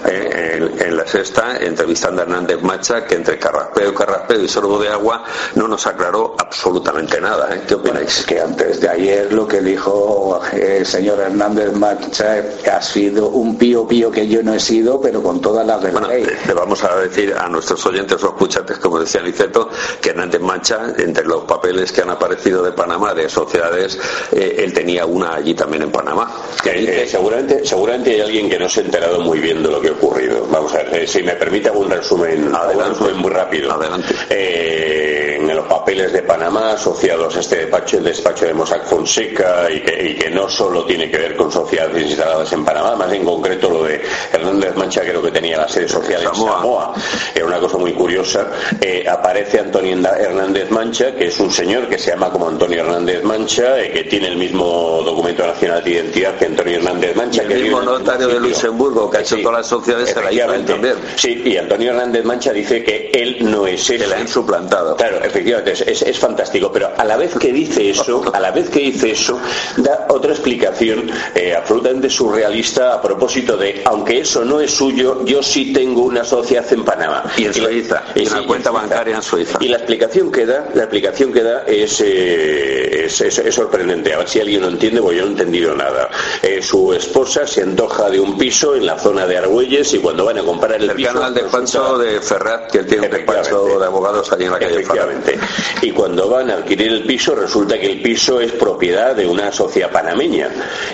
[0.06, 4.88] eh, en, la sexta, entrevistando a Hernández Macha, que entre carraspeo, carraspeo y sorbo de
[4.88, 7.54] agua no nos aclaró absolutamente nada.
[7.54, 7.62] ¿eh?
[7.66, 8.24] ¿Qué opináis?
[8.26, 13.86] que antes de ayer lo que dijo el señor Hernández Macha ha sido un pío
[13.86, 16.96] pío que yo no he sido, pero con todas las de bueno, Le vamos a
[16.96, 21.92] decir a nuestros oyentes o escuchantes, como decía Niceto, que Hernández Macha, entre los papeles
[21.92, 23.96] que han aparecido de Panamá, de sociedades,
[24.32, 26.42] eh, él tenía una allí también en Panamá.
[26.64, 29.90] Eh, seguramente, seguramente hay alguien que no se ha enterado muy bien de lo que
[29.90, 30.44] ha ocurrido.
[30.50, 33.72] Vamos a ver, eh, si me permite algún resumen, un resumen muy rápido.
[33.72, 34.12] Adelante.
[34.28, 39.80] en los papeles de Panamá asociados a este despacho, el despacho de Mossack Fonseca y
[39.80, 43.84] que, no solo tiene que ver con sociedades instaladas en Panamá, más en concreto lo
[43.84, 44.00] de
[44.32, 46.94] Hernández Mancha, creo que tenía la sede social en Samoa,
[47.34, 48.50] era una cosa muy curiosa.
[48.82, 53.22] Eh, aparece Antonio Hernández Mancha, que es un señor que se llama como Antonio Hernández
[53.22, 57.42] Mancha, eh, que tiene el mismo documento nacional de identidad que Antonio Hernández Mancha.
[57.42, 60.94] el mismo notario de Luxemburgo que ha hecho todas las sociedades se la también.
[61.16, 63.98] Sí, y Antonio Hernández Mancha dice que él no es ese.
[63.98, 64.96] Que la han suplantado.
[64.96, 68.80] Claro, efectivamente, es, fantástico, pero a la vez que dice eso, a la vez que
[68.80, 69.38] dice eso,
[69.76, 75.42] da otra explicación eh, absolutamente surrealista a propósito de, aunque eso no es suyo, yo
[75.42, 77.24] sí tengo una sociedad en Panamá.
[77.36, 79.58] Y en Suiza, y, una cuenta bancaria en Suiza.
[79.60, 84.12] Y la explicación que da, la explicación que da es, eh, es, sorprendente.
[84.14, 86.08] A ver si alguien lo entiende, porque yo no he entendido nada.
[86.42, 90.24] Eh, su esposa se antoja de un piso en la zona de Argüelles y cuando
[90.24, 91.22] van a comprar el piso...
[91.22, 95.38] al despacho de Ferrat, que tiene un despacho de abogados allí en la calle Efectivamente.
[95.82, 99.52] Y cuando van a adquirir el piso, resulta que el piso es propiedad de una
[99.52, 100.48] sociedad panameña.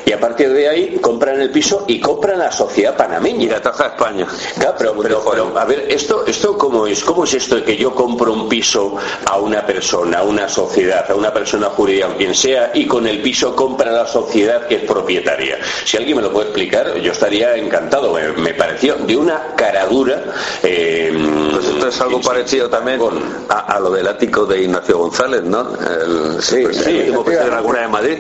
[0.05, 3.45] Y a partir de ahí compran el piso y compran la sociedad panameña.
[3.45, 4.27] Y la taja España.
[4.59, 8.49] Claro, pero, a ver, esto, esto cómo es, cómo es esto que yo compro un
[8.49, 13.07] piso a una persona, a una sociedad, a una persona jurídica, quien sea, y con
[13.07, 15.59] el piso compra la sociedad que es propietaria.
[15.85, 18.17] Si alguien me lo puede explicar, yo estaría encantado.
[18.37, 20.23] Me, pareció de una caradura.
[20.63, 21.13] Eh,
[21.57, 23.01] pues esto es algo parecido también
[23.49, 25.61] a, lo del ático de Ignacio González, ¿no?
[25.61, 28.19] El, sí, sí, el de Madrid.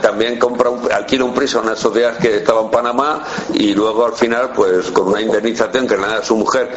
[0.00, 4.06] también compra un, alquila un piso a una sociedad que estaba en Panamá y luego
[4.06, 6.70] al final, pues con una indemnización que le da a su mujer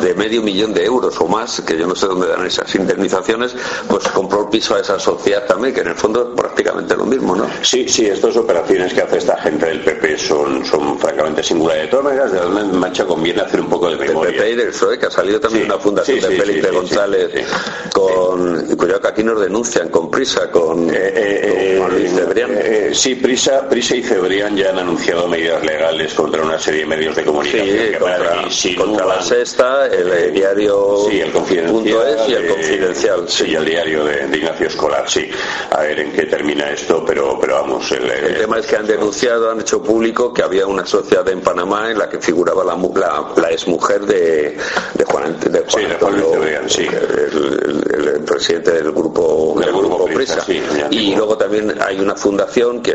[0.00, 3.54] de medio millón de euros o más, que yo no sé dónde dan esas indemnizaciones,
[3.86, 7.04] pues compró el piso a esa sociedad también, que en el fondo es prácticamente lo
[7.04, 7.46] mismo, ¿no?
[7.60, 11.82] Sí, sí, estas operaciones que hace esta gente del PP son, son francamente singulares.
[11.82, 14.30] De todas maneras, de mancha conviene hacer un poco de memoria.
[14.30, 17.46] El PP y del PSOE, que ha salido también una fundación de Felipe González
[17.92, 22.50] con cuidado que aquí nos denuncian con prisa, con, eh, eh, Luis Cebrián.
[22.54, 26.86] Eh, sí, prisa, prisa y Cebrián ya han anunciado medidas legales contra una serie de
[26.86, 33.28] medios de comunicación contra, la sexta, el diario sí, el confidencial, es y el confidencial.
[33.28, 35.28] Sí, el diario de, Ignacio Escolar, sí.
[35.70, 37.90] A ver en qué termina esto, pero, pero vamos.
[37.92, 41.40] El, el tema es que han denunciado, han hecho público que había una sociedad en
[41.40, 44.56] Panamá en la que figuraba la, la, la exmujer de,
[44.94, 46.86] de Juan, de sí, Luis Cebrián, sí.
[46.86, 50.44] El, presidente del grupo, del grupo, Prisa.
[50.90, 52.94] y luego también hay una fundación que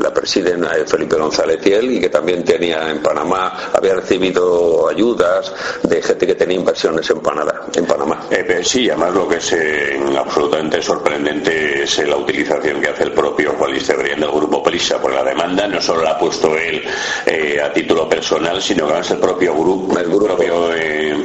[0.00, 5.52] la presiden Felipe González y él y que también tenía en Panamá, había recibido ayudas
[5.82, 7.66] de gente que tenía inversiones en Panamá.
[7.74, 8.26] En Panamá.
[8.30, 13.12] Eh, sí, además lo que es eh, absolutamente sorprendente es la utilización que hace el
[13.12, 15.66] propio Juan Luis Cebrián del grupo Prisa por la demanda.
[15.66, 16.82] No solo la ha pusto él
[17.26, 20.70] eh, a título personal, sino que además el propio grupo, el propio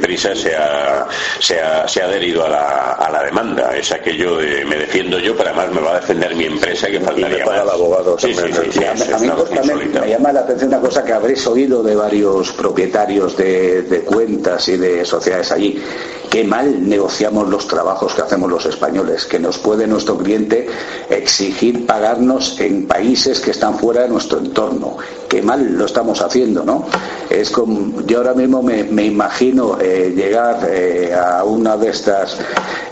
[0.00, 1.06] Prisa se ha,
[1.40, 3.76] se ha, se ha adherido a la, a la demanda.
[3.76, 7.00] Es aquello de me defiendo yo, pero además me va a defender mi empresa que
[7.00, 7.58] faltaría más.
[7.68, 12.52] abogado sí, a mí me llama la atención una cosa que habréis oído de varios
[12.52, 15.82] propietarios de, de cuentas y de sociedades allí
[16.34, 20.66] qué mal negociamos los trabajos que hacemos los españoles, que nos puede nuestro cliente
[21.08, 24.96] exigir pagarnos en países que están fuera de nuestro entorno.
[25.42, 26.86] Mal lo estamos haciendo, ¿no?
[27.30, 32.38] Es como, yo ahora mismo me, imagino eh, llegar eh, a una de estas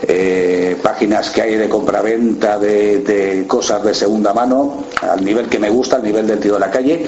[0.03, 5.59] eh, páginas que hay de compraventa de, de cosas de segunda mano, al nivel que
[5.59, 7.07] me gusta, al nivel del tío de la calle,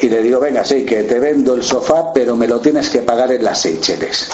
[0.00, 3.00] y le digo, venga, sí, que te vendo el sofá, pero me lo tienes que
[3.00, 4.28] pagar en las Seychelles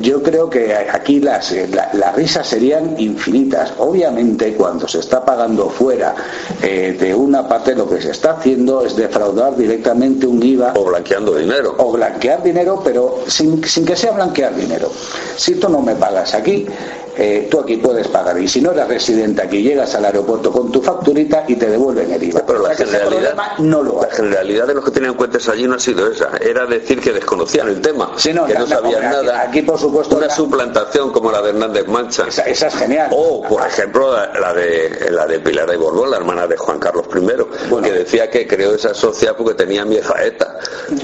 [0.00, 3.72] yo creo que aquí las, eh, las risas serían infinitas.
[3.78, 6.14] Obviamente, cuando se está pagando fuera
[6.62, 10.74] eh, de una parte, lo que se está haciendo es defraudar directamente un IVA.
[10.76, 11.74] O blanqueando dinero.
[11.78, 14.90] O blanquear dinero, pero sin, sin que sea blanquear dinero.
[15.36, 16.66] Si tú no me pagas aquí,
[17.18, 18.38] eh, tú aquí puedes pagar.
[18.38, 22.12] Y si no eres residente aquí, llegas al aeropuerto con tu facturita y te devuelven
[22.12, 22.42] el IVA.
[22.46, 25.78] Pero la generalidad, no lo la generalidad de los que tenían cuentas allí no ha
[25.78, 26.30] sido esa.
[26.40, 29.42] Era decir que desconocían el tema, que no sabían nada.
[29.42, 32.26] Aquí, por supuesto, una suplantación como la de Hernández Mancha.
[32.28, 33.08] Esa, es genial.
[33.12, 37.06] O, por ejemplo, la, de la de Pilar de Borbón, la hermana de Juan Carlos
[37.14, 40.58] I, que decía que creó esa sociedad porque tenía vieja ETA.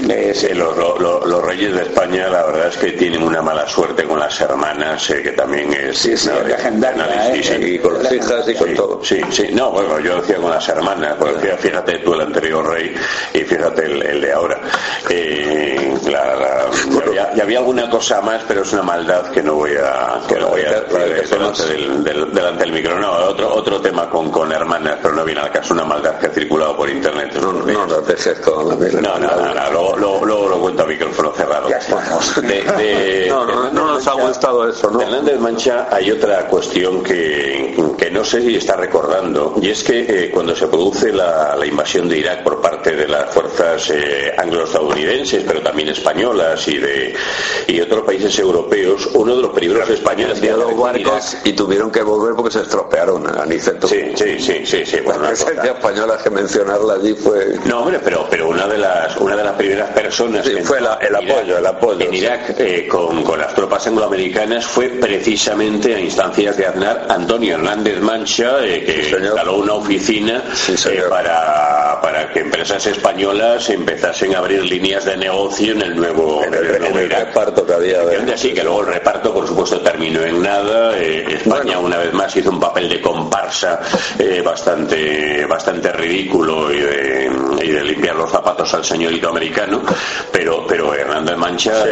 [0.09, 4.39] Eh, los, reyes de España, la verdad es que tienen una mala suerte con las
[4.39, 6.29] hermanas, eh, que también es sí, sí,
[7.53, 7.75] ¿eh?
[7.75, 8.99] y con las hijas y con todo.
[9.03, 12.93] Sí, sí, no, bueno, yo decía con las hermanas, porque fíjate tú el anterior rey
[13.33, 14.59] y fíjate el, de ahora.
[15.09, 15.93] Eh,
[17.13, 20.49] ya, había alguna cosa más, pero es una maldad que no voy a, que no
[20.49, 22.99] voy a delante del, del, delante del micro.
[22.99, 26.27] No, otro, otro tema con, con hermanas, pero no viene al caso, una maldad que
[26.27, 27.31] ha circulado por internet.
[27.35, 31.69] No, no, no, no, no, no, luego, luego, lo cuento a micrófono cerrado.
[33.29, 35.01] no, no, no nos ha gustado eso, ¿no?
[35.01, 37.75] Hernández Mancha hay otra cuestión que,
[38.11, 42.17] no sé si está recordando, y es que eh, cuando se produce la, invasión de
[42.17, 47.15] Irak por parte de las fuerzas eh, anglo-estadounidenses, pero también españolas y de
[47.67, 52.01] y otros países europeos, uno de los peligros españoles de los barcos y tuvieron que
[52.01, 53.87] volver porque se estropearon, Aniceto.
[53.87, 54.97] Sí, sí, sí, sí, sí.
[55.05, 57.55] la presencia española que mencionarla allí fue.
[57.65, 61.15] No, hombre, pero pero una de las una de las primeras personas sí, fue el
[61.15, 66.55] apoyo, el apoyo en Irak eh, con, con las tropas angloamericanas fue precisamente a instancias
[66.55, 72.85] de Aznar Antonio Hernández Mancha, eh, que instaló una oficina eh, para, para que empresas
[72.85, 78.01] españolas empezasen a abrir líneas de negocio en el nuevo, en el, reparto que había.
[78.05, 78.37] De...
[78.37, 80.97] Sí, que luego el reparto, por supuesto, terminó en nada.
[80.97, 83.81] Eh, España, una vez más, hizo un papel de comparsa
[84.43, 89.81] bastante, bastante ridículo y de, y de, limpiar los zapatos al señorito americano,
[90.31, 91.83] pero, pero Hernández Mancha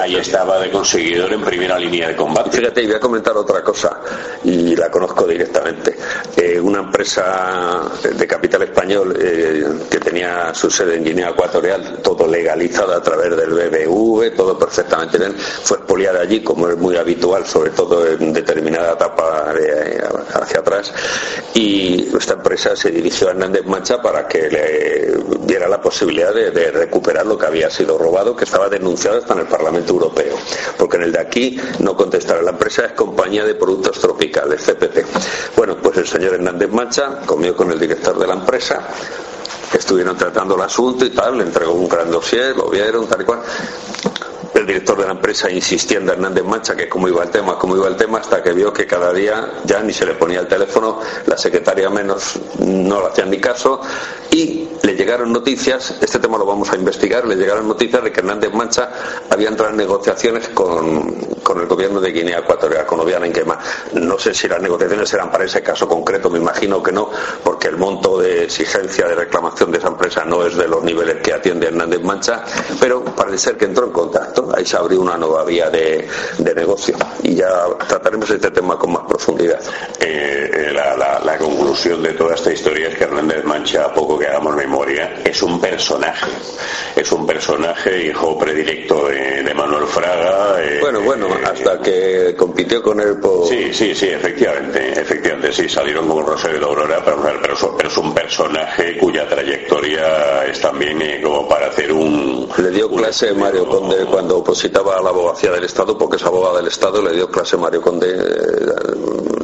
[0.00, 2.58] ahí estaba de conseguidor en primera línea de combate.
[2.58, 4.00] Fíjate, y voy a comentar otra cosa,
[4.44, 5.96] y la conozco directamente.
[6.36, 12.26] Eh, una empresa de capital español eh, que tenía su sede en Guinea Ecuatorial, todo
[12.26, 17.46] legalizado a través del BBV, todo perfectamente bien, fue expoliada allí, como es muy habitual,
[17.46, 19.54] sobre todo en determinada etapa
[20.34, 20.92] hacia atrás,
[21.54, 25.14] y esta empresa se dirigió a Hernández Mancha para que le
[25.46, 29.40] diera la posibilidad de, recuperar lo que había sido robado, que estaba denunciado hasta en
[29.40, 30.36] el Parlamento Europeo,
[30.78, 32.42] porque en el de aquí no contestará.
[32.42, 35.56] La empresa es Compañía de Productos Tropicales, CPT.
[35.56, 38.88] Bueno, pues el señor Hernández Mancha comió con el director de la empresa,
[39.72, 43.24] estuvieron tratando el asunto y tal, le entregó un gran dossier, lo vieron, tal y
[43.24, 43.40] cual
[44.64, 47.76] el director de la empresa insistiendo a Hernández Mancha que cómo iba el tema, cómo
[47.76, 50.48] iba el tema, hasta que vio que cada día ya ni se le ponía el
[50.48, 53.82] teléfono, la secretaria menos no le hacían ni caso
[54.30, 58.20] y le llegaron noticias, este tema lo vamos a investigar, le llegaron noticias de que
[58.20, 58.90] Hernández Mancha
[59.30, 63.58] había entrado en negociaciones con, el gobierno de Guinea Ecuatorial, con Obiana Inquema.
[63.92, 67.10] No sé si las negociaciones eran para ese caso concreto, me imagino que no,
[67.44, 71.16] porque el monto de exigencia de reclamación de esa empresa no es de los niveles
[71.22, 72.44] que atiende Hernández Mancha,
[72.80, 76.06] pero parece ser que entró en contacto ahí se abrió una nueva vía de,
[76.54, 79.60] negocio y ya trataremos este tema con más profundidad.
[80.00, 84.26] Eh, eh, la, conclusión de toda esta historia es que Hernández Mancha, a poco que
[84.26, 86.30] hagamos memoria, es un personaje,
[86.94, 90.62] es un personaje hijo predilecto de, Manuel Fraga.
[90.62, 93.48] Eh, bueno, bueno, hasta que compitió con él por...
[93.48, 98.14] Sí, sí, sí, efectivamente, efectivamente, sí, salieron como Rosario de Aurora, pero, pero, es un
[98.14, 102.48] personaje cuya trayectoria es también como para hacer un...
[102.56, 106.58] Le dio clase Mario Conde cuando opositaba a la abogacía del Estado, porque es abogada
[106.58, 108.14] del Estado, le dio clase Mario Conde,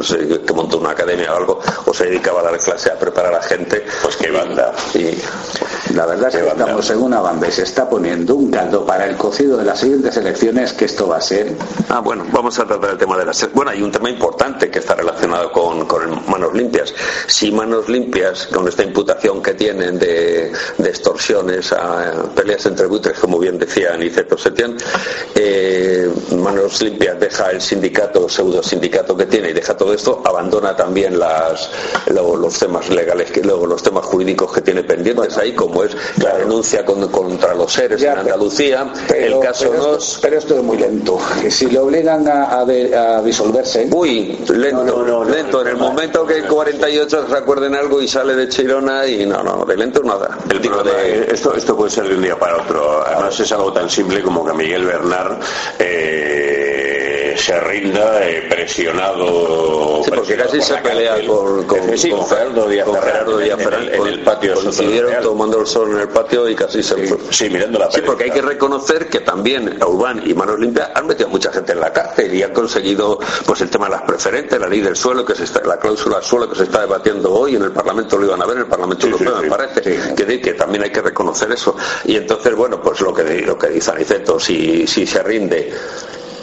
[0.09, 3.39] que montó una academia o algo, o se dedicaba a dar clase a preparar a
[3.39, 3.85] la gente.
[4.03, 4.73] Pues qué banda.
[4.95, 8.87] Y la verdad es que estamos en una banda y se está poniendo un caldo
[8.87, 11.55] para el cocido de las siguientes elecciones, que esto va a ser.
[11.89, 13.53] Ah, bueno, vamos a tratar el tema de las.
[13.53, 15.87] Bueno, hay un tema importante que está relacionado con,
[16.29, 16.95] manos limpias.
[17.27, 23.39] Si manos limpias, con esta imputación que tienen de, extorsiones a peleas entre buitres, como
[23.39, 24.77] bien decía Aniceto Setién,
[25.35, 30.75] eh, Manos Limpias deja el sindicato, pseudo sindicato que tiene y deja todo esto, abandona
[30.77, 31.71] también las,
[32.09, 36.37] los temas legales, que, luego los temas jurídicos que tiene pendientes ahí, como es la
[36.39, 41.19] denuncia contra los seres en Andalucía, el caso pero, esto, pero esto es muy lento,
[41.41, 42.65] que si le obligan a,
[43.25, 43.89] disolverse.
[43.91, 45.63] Uy, lento, lento.
[45.63, 49.43] en el momento que el 48 se acuerden algo y sale de Chirona y no,
[49.43, 50.39] no, de lento nada.
[50.49, 51.29] El de...
[51.33, 53.03] esto, esto puede ser de un día para otro.
[53.07, 55.39] Además es algo tan simple como que a Miguel Bernard
[55.79, 57.00] eh,
[57.37, 60.03] se rinda eh, presionado.
[60.05, 62.89] Sí, porque casi se pelea con, con, con, Gerardo Díaz
[63.93, 64.55] en, el patio.
[64.55, 66.95] Coincidieron tomando el sol en el patio y casi se.
[67.31, 71.07] Sí, mirando la Sí, porque hay que reconocer que también Urbán y Manos Limpias han
[71.07, 74.03] metido a mucha gente en la cárcel y han conseguido pues el tema de las
[74.03, 77.33] preferentes, la ley del suelo, que se está, la cláusula suelo que se está debatiendo
[77.33, 80.41] hoy en el Parlamento lo iban a ver, en el Parlamento Europeo me parece, que,
[80.41, 81.77] que también hay que reconocer eso.
[82.05, 85.73] Y entonces, bueno, pues lo que, lo que dice Aniceto, si, si se rinde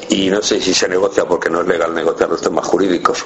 [0.09, 3.25] y no sé si se negocia porque no es legal negociar los temas jurídicos,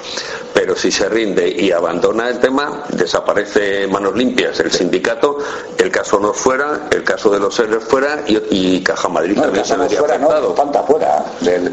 [0.52, 5.38] pero si se rinde y abandona el tema, desaparece manos limpias el sindicato,
[5.78, 9.76] el caso no fuera, el caso de los seres fuera y, Caja Madrid también se
[9.76, 10.54] vería afectado.
[10.86, 11.24] fuera.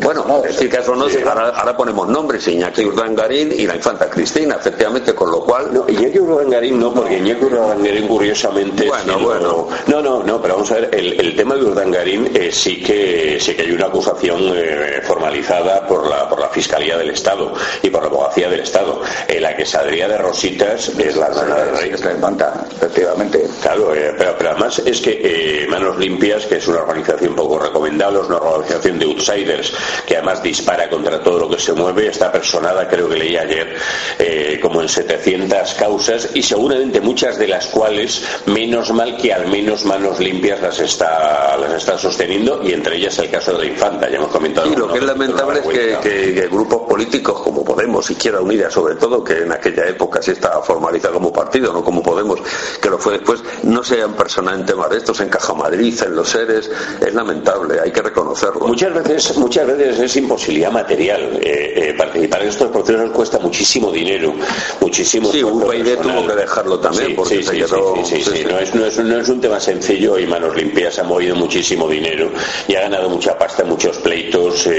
[0.02, 5.13] bueno, es decir, caso no, ahora, ponemos nombres, Iñaki Urdangarín y la infanta Cristina, efectivamente,
[5.13, 5.74] con lo cual...
[5.74, 8.88] No, Iñaki Urdangarín no, porque Iñaki Urdangarín curiosamente...
[8.88, 9.67] Bueno, bueno.
[9.88, 13.56] No, no, no, pero vamos a ver, el, tema de Urdangarín eh, sí, que, sí
[13.56, 14.39] que hay una acusación...
[14.56, 19.02] Eh, formalizada por la, por la Fiscalía del Estado y por la Abogacía del Estado.
[19.27, 21.91] En la que saldría de Rositas es la hermana del rey.
[21.91, 23.47] Es la infanta, efectivamente.
[23.62, 27.60] Claro, eh, pero, pero además es que eh, Manos Limpias, que es una organización poco
[27.60, 29.73] recomendable, es una organización de outsiders
[30.06, 33.75] que además dispara contra todo lo que se mueve, está personada, creo que leí ayer,
[34.17, 39.47] eh, como en 700 causas y seguramente muchas de las cuales, menos mal que al
[39.47, 43.65] menos Manos Limpias las está, las está sosteniendo y entre ellas el caso de la
[43.65, 44.69] infanta, ya hemos comentado.
[44.75, 49.44] Lo que es lamentable es que, grupos políticos como Podemos, Izquierda Unida sobre todo, que
[49.44, 52.40] en aquella época sí estaba formalizada como partido, no como Podemos,
[52.81, 56.15] que lo fue después, no sean personas en temas de estos, en Caja Madrid, en
[56.15, 56.69] los seres,
[57.00, 58.67] es lamentable, hay que reconocerlo.
[58.67, 61.40] Muchas veces, muchas veces es imposibilidad material.
[61.42, 64.33] Eh, eh, participar en estos procesos cuesta muchísimo dinero,
[64.81, 67.96] muchísimo Sí, UPyD tuvo que dejarlo también porque se quedó...
[68.04, 71.04] Sí, sí, no es, no, es, no es un tema sencillo y Manos Limpias ha
[71.04, 72.31] movido muchísimo dinero
[72.67, 74.79] y ha ganado mucha pasta en muchos pleitos, eh,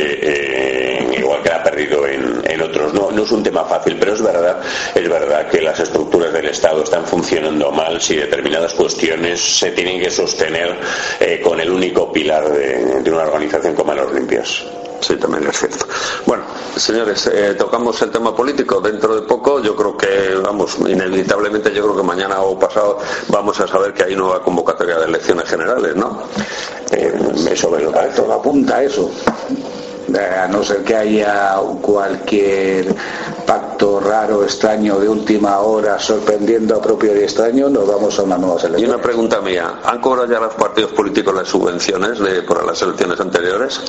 [1.19, 2.93] igual que ha perdido en, en otros.
[2.95, 4.61] No, no es un tema fácil, pero es verdad,
[4.95, 10.01] es verdad que las estructuras del Estado están funcionando mal si determinadas cuestiones se tienen
[10.01, 10.79] que sostener
[11.21, 14.65] eh, con el único pilar de, una organización como Manos Limpias.
[15.01, 15.87] Sí, también es cierto.
[16.27, 16.45] Bueno,
[16.77, 19.63] señores, eh, tocamos el tema político dentro de poco.
[19.63, 22.99] Yo creo que, vamos, inevitablemente, yo creo que mañana o pasado
[23.29, 26.23] vamos a saber que hay nueva convocatoria de elecciones generales, ¿no?
[26.93, 27.15] Eh,
[27.51, 28.21] eso me lo parece.
[28.21, 29.11] Todo apunta a eso
[30.19, 32.95] a no ser que haya cualquier
[33.47, 38.37] pacto raro, extraño, de última hora, sorprendiendo a propio y extraño, nos vamos a una
[38.39, 38.91] nueva selección.
[38.91, 42.81] Y una pregunta mía, ¿han cobrado ya los partidos políticos las subvenciones de, por las
[42.83, 43.81] elecciones anteriores?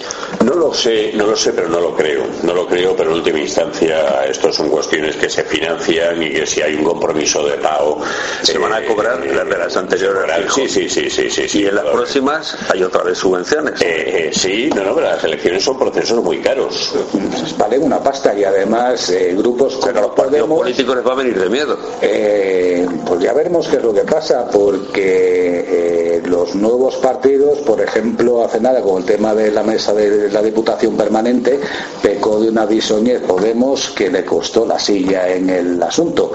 [0.45, 2.23] No lo sé, no lo sé, pero no lo creo.
[2.43, 6.45] No lo creo, pero en última instancia esto son cuestiones que se financian y que
[6.45, 8.01] si hay un compromiso de pago...
[8.41, 10.53] ¿Se van a eh, cobrar las de las anteriores?
[10.53, 13.81] Sí, sí, sí, sí, sí, ¿Y en las próximas hay otra vez subvenciones?
[13.81, 16.93] Eh, eh, sí, no, no, pero las elecciones son procesos son muy caros.
[17.57, 21.39] Valen una pasta y además eh, grupos como los partidos políticos les va a venir
[21.39, 21.77] de miedo.
[22.01, 27.81] Eh, pues ya veremos qué es lo que pasa, porque eh, los nuevos partidos, por
[27.81, 31.59] ejemplo, hace nada con el tema de la mesa de la Diputación Permanente,
[32.01, 36.31] pecó de una bisoñez Podemos que le costó la silla en el asunto.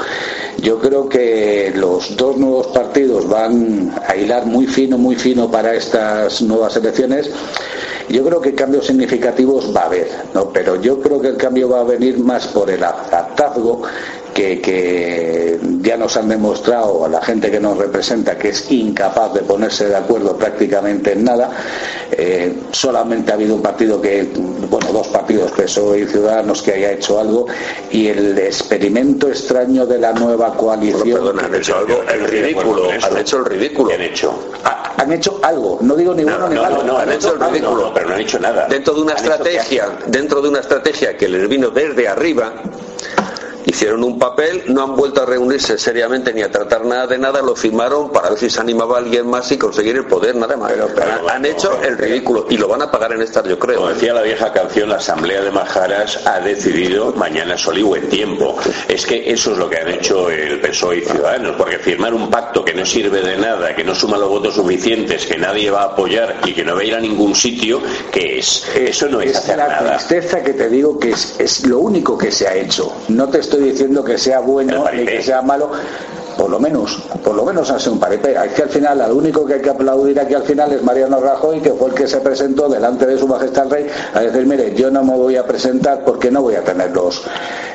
[0.59, 5.75] Yo creo que los dos nuevos partidos van a hilar muy fino, muy fino para
[5.75, 7.31] estas nuevas elecciones
[8.09, 10.51] yo creo que cambios significativos va a haber, ¿no?
[10.51, 13.83] pero yo creo que el cambio va a venir más por el hartazgo
[14.37, 19.41] que, ya nos han demostrado a la gente que nos representa que es incapaz de
[19.41, 21.51] ponerse de acuerdo prácticamente en nada.
[22.11, 24.29] Eh, solamente ha habido un partido que,
[24.69, 27.47] bueno, dos partidos, PSOE y Ciudadanos, que haya hecho algo
[27.91, 31.39] y el experimento extraño de la nueva coalición.
[31.39, 33.93] han hecho algo, el ridículo, han hecho el ridículo.
[33.93, 34.35] han hecho?
[34.99, 36.83] han hecho algo, no digo ni bueno ni malo.
[36.83, 38.67] No, han, hecho el ridículo, pero no han hecho nada.
[38.69, 42.55] Dentro de una estrategia, dentro de una estrategia que les vino desde arriba,
[43.67, 47.43] hicieron un papel, no han vuelto a reunirse seriamente ni a tratar nada de nada,
[47.43, 50.73] lo firmaron para ver si se animaba alguien más y conseguir el poder, nada más.
[51.29, 53.79] han, hecho el ridículo y lo van a pagar en estar, yo creo.
[53.79, 58.09] Como decía la vieja canción, la Asamblea de Majaras ha decidido mañana sol y buen
[58.09, 58.57] tiempo.
[58.89, 62.31] Es que eso es lo que han hecho el PSOE y Ciudadanos, porque firmar un
[62.31, 65.83] pacto que no sirve de nada, que no suma los votos suficientes, que nadie va
[65.83, 67.81] a apoyar y que no va a ir a ningún sitio,
[68.13, 68.65] ¿qué es?
[68.75, 72.17] Eso no es, es hacer la tristeza que te digo que es, es lo único
[72.17, 72.93] que se ha hecho.
[73.09, 75.71] No te estoy diciendo que sea bueno ni que sea malo
[76.37, 78.37] por lo menos, por lo menos hace un paripé.
[78.55, 81.61] Que al final, al único que hay que aplaudir aquí al final es Mariano Rajoy,
[81.61, 84.75] que fue el que se presentó delante de su majestad el rey a decir, mire,
[84.75, 87.23] yo no me voy a presentar porque no voy a tener los,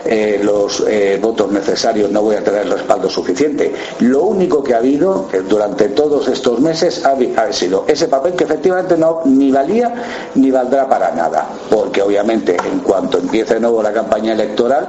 [0.05, 3.73] eh, los eh, votos necesarios, no voy a tener el respaldo suficiente.
[3.99, 7.15] Lo único que ha habido eh, durante todos estos meses ha,
[7.51, 9.93] sido ese papel que efectivamente no ni valía
[10.35, 14.87] ni valdrá para nada, porque obviamente en cuanto empiece de nuevo la campaña electoral,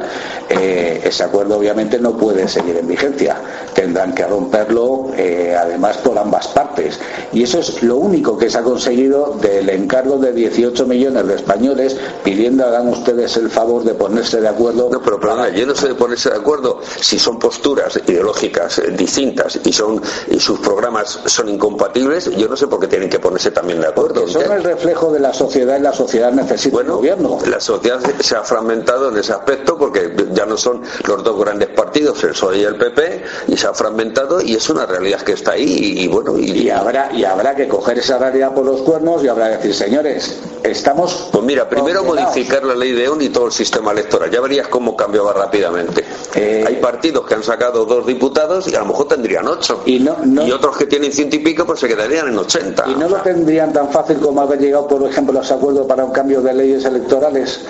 [0.49, 3.37] ese acuerdo obviamente no puede seguir en vigencia
[3.75, 6.99] tendrán que romperlo eh, además por ambas partes.
[7.33, 11.35] Y eso es lo único que se ha conseguido del encargo de 18 millones de
[11.35, 14.89] españoles pidiendo hagan ustedes el favor de ponerse de acuerdo.
[14.91, 18.91] No, pero perdona, yo no sé de ponerse de acuerdo si son posturas ideológicas eh,
[18.91, 23.19] distintas y son y sus programas son incompatibles, yo no sé por qué tienen que
[23.19, 24.27] ponerse también de acuerdo.
[24.29, 27.39] son el reflejo de la sociedad y la sociedad necesita bueno, un gobierno.
[27.47, 31.69] La sociedad se ha fragmentado en ese aspecto porque ya no son los dos grandes
[31.69, 33.23] partidos, el PSOE y el PP,
[33.53, 37.13] y se ha fragmentado y es una realidad que está ahí y, bueno y, habrá
[37.13, 41.29] y habrá que coger esa realidad por los cuernos y habrá que decir señores estamos
[41.31, 44.31] pues mira primero modificar la ley de ON y todo el sistema electoral.
[44.31, 46.05] Ya verías cómo cambiaba rápidamente.
[46.35, 49.83] Eh, hay partidos que han sacado dos diputados y a lo mejor tendrían ocho.
[49.85, 52.85] y, y otros que tienen ciento y pico pues se quedarían en ochenta.
[52.87, 56.05] Y no lo tendrían tan fácil como haber llegado por ejemplo a ese acuerdo para
[56.05, 57.61] un cambio de leyes electorales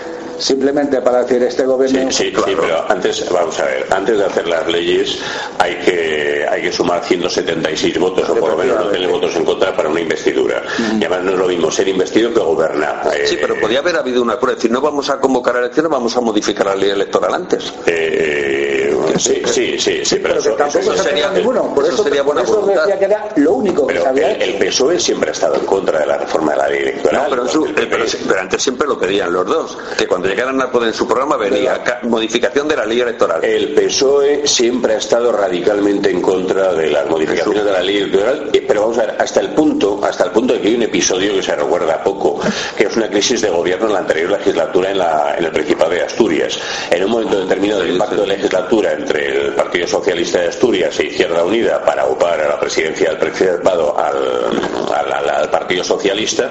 [0.43, 2.11] simplemente para decir este gobierno.
[2.11, 5.19] Sí, sí, pero antes, vamos a ver, antes de hacer las leyes
[5.59, 9.45] hay que, hay que sumar 176 votos, o por lo menos no tener votos en
[9.45, 10.63] contra para una investidura.
[11.01, 13.11] Y además no es lo mismo ser investido que gobernar.
[13.25, 16.17] Sí, pero podría haber habido una prueba, es decir, no vamos a convocar elecciones, vamos
[16.17, 17.73] a modificar la ley electoral antes.
[17.87, 18.62] Eh,
[19.19, 21.75] sí, sí, sí, sí, pero, eso, sería, ninguno.
[21.75, 24.33] Por eso, sería buena por decía que era lo único que sabía.
[24.33, 27.31] El, el, PSOE siempre ha estado en contra de la reforma de la ley electoral.
[27.31, 30.95] No, pero, pero, antes siempre lo pedían los dos, que cuando llegaran al poder en
[30.95, 33.45] su programa venía modificación de la ley electoral.
[33.45, 38.51] El PSOE siempre ha estado radicalmente en contra de las modificaciones de la ley electoral,
[38.53, 40.83] eh, pero vamos a ver, hasta el punto, hasta el punto de que hay un
[40.83, 42.41] episodio que se recuerda poco,
[42.77, 45.91] que es una crisis de gobierno en la anterior legislatura en, la, en el Principado
[45.91, 46.59] de Asturias.
[46.91, 51.07] En un momento determinado del pacto de legislatura entre el Partido Socialista de Asturias e
[51.07, 56.51] Izquierda Unida para ocupar a la presidencia del Principado al, al Partido Socialista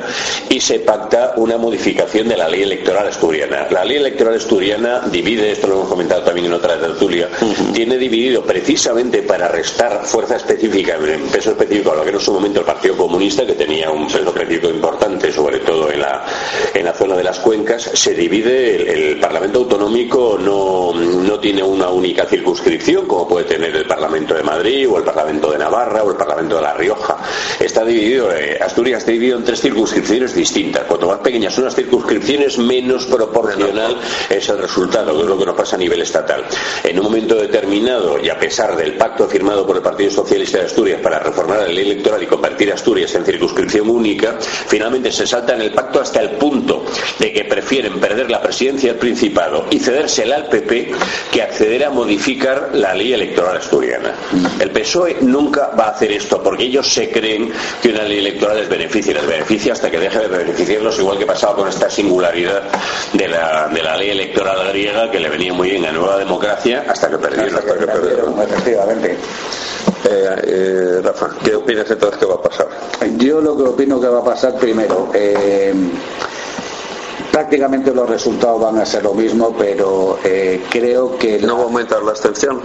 [0.50, 3.68] y se pacta una modificación de la ley electoral asturiana.
[3.70, 7.30] La ley electoral asturiana divide, esto lo hemos comentado también en otra tertulia,
[7.74, 10.98] tiene dividido precisamente para restar fuerza específica,
[11.32, 14.30] peso específico a lo que en su momento el Partido Comunista, que tenía un peso
[14.30, 16.26] específico importante, sobre todo en la,
[16.74, 21.90] en la zona de las cuencas, se divide, el, Parlamento Autonómico no, no tiene una
[21.90, 26.10] única circunscripción, como puede tener el Parlamento de Madrid o el Parlamento de Navarra o
[26.10, 27.18] el Parlamento de La Rioja.
[27.60, 30.86] Está dividido, eh, Asturias está dividido en tres circunscripciones distintas.
[30.86, 33.96] Cuanto más pequeñas son las circunscripciones, menos proporcional
[34.28, 36.44] es el resultado, que es lo que nos pasa a nivel estatal.
[36.84, 40.66] En un momento determinado, y a pesar del pacto firmado por el Partido Socialista de
[40.66, 45.54] Asturias para reformar la ley electoral y convertir Asturias en circunscripción única, finalmente se salta
[45.54, 46.86] en el pacto hasta el punto
[47.20, 50.92] de que prefieren perder la presidencia del Principado y cedérsela al PP
[51.32, 52.31] que acceder a modificar
[52.74, 54.14] la ley electoral asturiana.
[54.60, 57.52] El PSOE nunca va a hacer esto porque ellos se creen
[57.82, 61.26] que una ley electoral les beneficia, les beneficia hasta que deje de beneficiarlos, igual que
[61.26, 62.64] pasaba con esta singularidad
[63.14, 66.86] de la, de la ley electoral griega que le venía muy bien a Nueva Democracia
[66.88, 67.56] hasta que perdieron.
[67.56, 69.18] Hasta que perdieron, efectivamente.
[70.04, 72.68] Eh, eh, Rafa, ¿qué opinas entonces que va a pasar?
[73.18, 75.74] Yo lo que opino que va a pasar primero, eh,
[77.32, 81.40] prácticamente los resultados van a ser lo mismo, pero eh, creo que...
[81.40, 82.62] ¿No va a aumentar la abstención?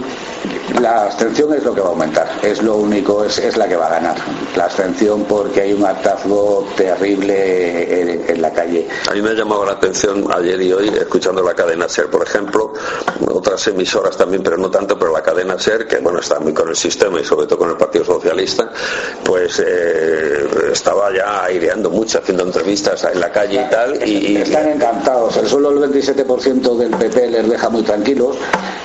[0.81, 3.87] La abstención es lo que va a aumentar, es lo único, es, la que va
[3.87, 4.17] a ganar.
[4.55, 8.87] La abstención porque hay un hartazgo terrible en, la calle.
[9.09, 12.21] A mí me ha llamado la atención ayer y hoy, escuchando la cadena SER, por
[12.21, 12.73] ejemplo,
[13.31, 16.69] otras emisoras también, pero no tanto, pero la cadena SER, que bueno, está muy con
[16.69, 18.69] el sistema y sobre todo con el Partido Socialista,
[19.23, 24.07] pues eh, estaba ya aireando mucho, haciendo entrevistas en la calle y tal.
[24.07, 25.37] Y, están encantados.
[25.37, 28.37] El solo el 27% del PP les deja muy tranquilos.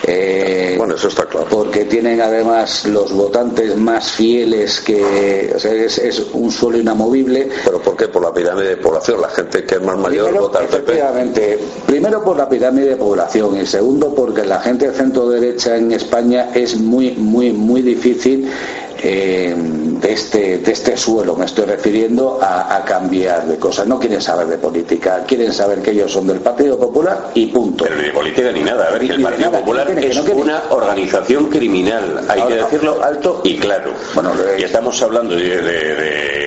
[0.04, 1.46] Eh, bueno, eso está claro.
[1.48, 5.54] Porque tienen además los votantes más fieles que.
[5.54, 7.48] es, un suelo inamovible.
[7.64, 8.08] ¿Pero por qué?
[8.08, 9.20] Por la pirámide de población.
[9.20, 11.58] La gente que es más mayor vota al PP.
[11.86, 15.92] Primero por la pirámide de población y segundo porque la gente de centro derecha en
[15.92, 18.50] España es muy, muy, muy difícil
[19.02, 23.86] eh, de, este, de este suelo, me estoy refiriendo a, cambiar de cosas.
[23.86, 27.84] No quieren saber de política, quieren saber que ellos son del Partido Popular y punto.
[27.84, 28.88] Pero ni de política ni nada.
[28.88, 33.92] A ver, el Partido Popular es una organización criminal, hay que decirlo alto y claro.
[34.14, 36.42] Bueno, y estamos hablando de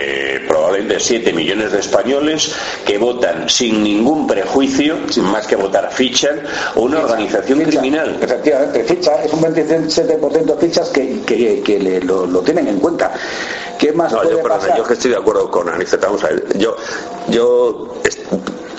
[0.48, 2.52] probablemente 7 millones de españoles
[2.86, 6.42] que votan sin ningún prejuicio, sin más que votar fichan,
[6.76, 8.18] una organización criminal.
[8.22, 13.12] Efectivamente, ficha es un 27% de fichas que, que, lo, tienen en cuenta.
[13.78, 14.78] ¿Qué más no, puede yo, pasar?
[14.78, 16.58] yo estoy de acuerdo con Aniceta, vamos a ver.
[16.58, 16.78] Yo,
[17.28, 17.96] yo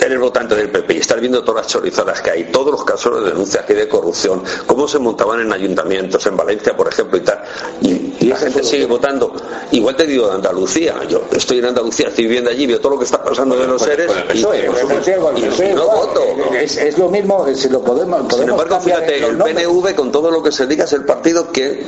[0.07, 3.23] eres votante del PP y estás viendo todas las chorizadas que hay, todos los casos
[3.23, 7.19] de denuncias que hay de corrupción, cómo se montaban en ayuntamientos, en Valencia, por ejemplo,
[7.19, 7.43] y tal,
[7.83, 9.33] y, la gente sigue votando.
[9.71, 12.99] Igual te digo de Andalucía, yo estoy en Andalucía, estoy viviendo allí, veo todo lo
[12.99, 16.25] que está pasando de los seres y, no voto.
[16.61, 18.35] Es, lo mismo, si lo podemos.
[18.35, 21.87] Sin embargo, fíjate, el PNV, con todo lo que se diga, es el partido que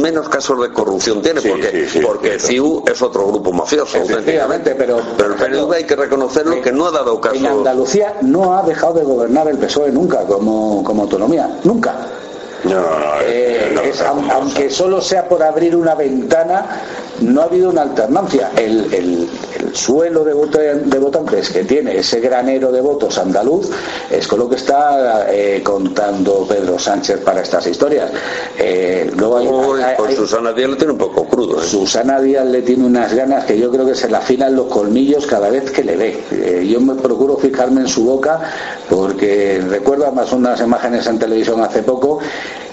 [0.00, 3.98] menos casos de corrupción tiene, porque, porque CIU es otro grupo mafioso.
[3.98, 7.36] Efectivamente, pero, pero el PNV hay que reconocerlo que no ha dado caso.
[7.36, 11.94] En Andalucía no ha dejado de gobernar el PSOE nunca como, como autonomía, nunca.
[12.64, 12.82] No,
[13.22, 13.72] eh,
[14.32, 16.82] aunque solo sea por abrir una ventana,
[17.20, 18.50] no ha habido una alternancia.
[18.56, 19.28] El, el,
[19.72, 20.34] suelo de,
[20.74, 23.70] de, votantes que tiene ese granero de votos andaluz
[24.10, 28.10] es con lo que está eh, contando Pedro Sánchez para estas historias.
[28.58, 29.10] Eh,
[29.96, 31.60] pues Susana Díaz le tiene un poco crudo.
[31.60, 35.26] Susana Díaz le tiene unas ganas que yo creo que se le afinan los colmillos
[35.26, 36.66] cada vez que le ve.
[36.66, 38.40] yo me procuro fijarme en su boca
[38.88, 42.20] porque recuerdo más unas imágenes en televisión hace poco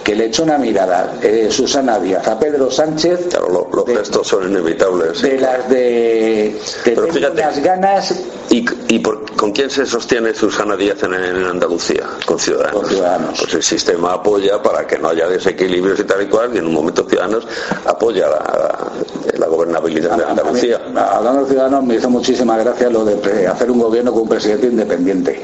[0.06, 3.28] que le echó una mirada eh, Susana Díaz a Pedro Sánchez.
[3.32, 5.20] Claro, los gestos son inevitables.
[5.20, 6.56] De las de.
[6.84, 8.14] Pero fíjate, las ganas.
[8.52, 12.04] ¿Y, y con quién se sostiene Susana Díaz en, Andalucía?
[12.24, 12.82] Con Ciudadanos.
[12.82, 13.40] Con Ciudadanos.
[13.40, 16.68] Pues el sistema apoya para que no haya desequilibrios y tal y cual, y en
[16.68, 17.48] un momento Ciudadanos
[17.88, 20.82] apoya la, gobernabilidad de Andalucía.
[20.96, 24.68] hablando de Ciudadanos, me hizo muchísima gracia lo de hacer un gobierno con un presidente
[24.68, 25.42] independiente.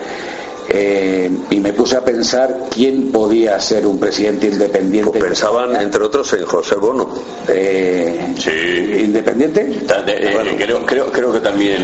[0.73, 5.11] Eh, y me puse a pensar quién podía ser un presidente independiente.
[5.11, 7.09] Pues pensaban, entre otros, en José Bono.
[7.49, 9.03] Eh, sí.
[9.03, 9.79] ¿Independiente?
[10.07, 11.83] Eh, creo, creo, creo que también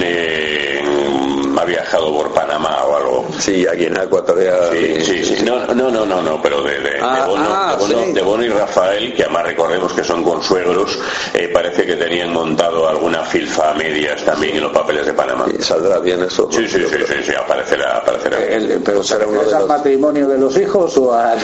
[1.61, 3.27] ha viajado por Panamá o algo.
[3.39, 4.69] Sí, aquí en Ecuatorial.
[4.71, 7.77] Sí, sí, No, no, no, no, no pero de, de, ah, Bono, ah,
[8.13, 10.97] de, Bono, y Rafael, que además recordemos que son consuegros,
[11.33, 15.45] eh, parece que tenían montado alguna filfa a medias también en los papeles de Panamá.
[15.57, 16.49] ¿Y saldrá bien eso?
[16.51, 17.97] Sí, sí, sí, sí, aparecerá.
[17.97, 18.37] aparecerá.
[18.39, 21.37] Eh, ¿Pero será uno de al matrimonio de los hijos o al...?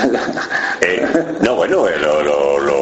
[0.81, 1.05] eh,
[1.41, 2.72] no, bueno, eh, lo, lo, lo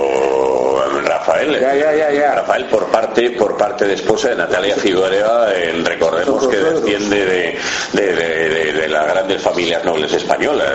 [1.31, 2.35] Rafael.
[2.35, 5.47] Rafael por parte por parte de esposa de Natalia Figueroa,
[5.83, 7.57] recordemos que desciende
[7.93, 10.67] de, las grandes familias nobles españolas,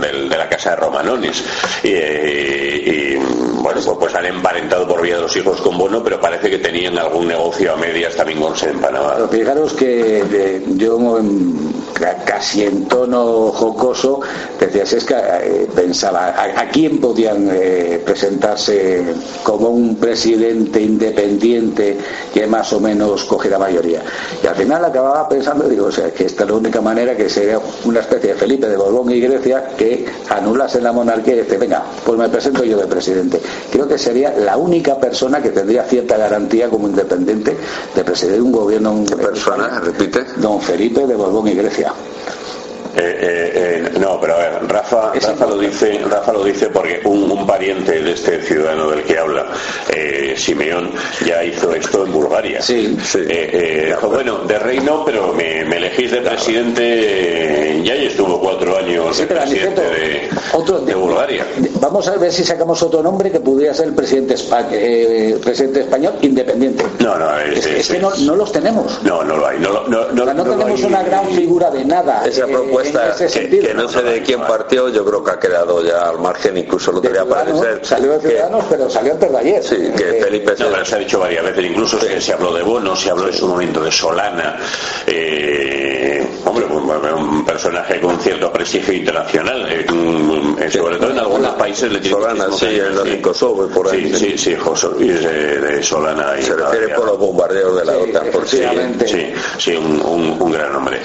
[0.00, 1.44] de la casa de Romanones.
[1.82, 6.48] Y, bueno, pues, pues, han emparentado por vía de los hijos con Bono, pero parece
[6.48, 9.28] que tenían algún negocio a medias también con en Panamá.
[9.30, 10.98] fijaros que yo
[12.24, 14.20] casi en tono jocoso
[14.60, 19.04] decías es que eh, pensaba a, quién podían eh, presentarse
[19.42, 21.98] como un presidente independiente
[22.32, 24.02] que más o menos coge la mayoría.
[24.42, 27.28] Y al final acababa pensando, digo, o sea, que esta es la única manera que
[27.28, 31.58] sería una especie de Felipe de Borbón y Grecia que anulase la monarquía y dice,
[31.58, 33.40] venga, pues me presento yo de presidente.
[33.70, 37.56] Creo que sería la única persona que tendría cierta garantía como independiente
[37.94, 39.04] de presidir un gobierno.
[39.08, 39.80] ¿Qué persona?
[39.80, 40.24] Repite.
[40.36, 41.85] Don Felipe de Borbón y Grecia.
[41.86, 42.65] Eh,
[42.98, 47.46] eh, eh, no, pero a ver, Rafa, Rafa lo dice, Rafa lo dice porque un,
[47.46, 49.46] pariente de este ciudadano del que habla,
[50.36, 50.90] Simeón,
[51.24, 52.60] ya hizo esto en Bulgaria.
[52.60, 53.20] Sí, sí.
[53.20, 59.26] dijo, bueno, de rey no, pero me, elegís de presidente, ya estuvo cuatro años de
[59.26, 61.46] presidente de, Bulgaria.
[61.80, 64.34] Vamos a ver si sacamos otro nombre que pudiera ser el presidente,
[65.42, 66.84] presidente español independiente.
[66.98, 69.00] No, no, es, que no, los tenemos.
[69.02, 69.58] No, no lo hay.
[69.60, 72.26] No, no, no, tenemos una gran figura de nada.
[72.26, 76.18] Esa propuesta que, no sé de quién partió, yo creo que ha quedado ya al
[76.18, 77.80] margen, incluso lo quería parecer.
[77.82, 79.62] Salió de Ciudadanos, pero salió antes de ayer.
[79.62, 83.10] Sí, que Felipe no, se ha dicho varias veces, incluso se habló de Bono, se
[83.10, 84.58] habló en su momento de Solana.
[85.06, 89.86] Eh, hombre, un, personaje con cierto prestigio internacional, eh,
[90.70, 94.12] sobre todo en algunos países le tiene Solana, sí, en Kosovo por ahí.
[94.14, 96.40] Sí, sí, sí, José Luis de, Solana.
[96.40, 98.62] se refiere por los bombardeos de la OTAN, por sí.
[99.06, 100.00] Sí, sí, un,
[100.40, 101.00] un, gran hombre.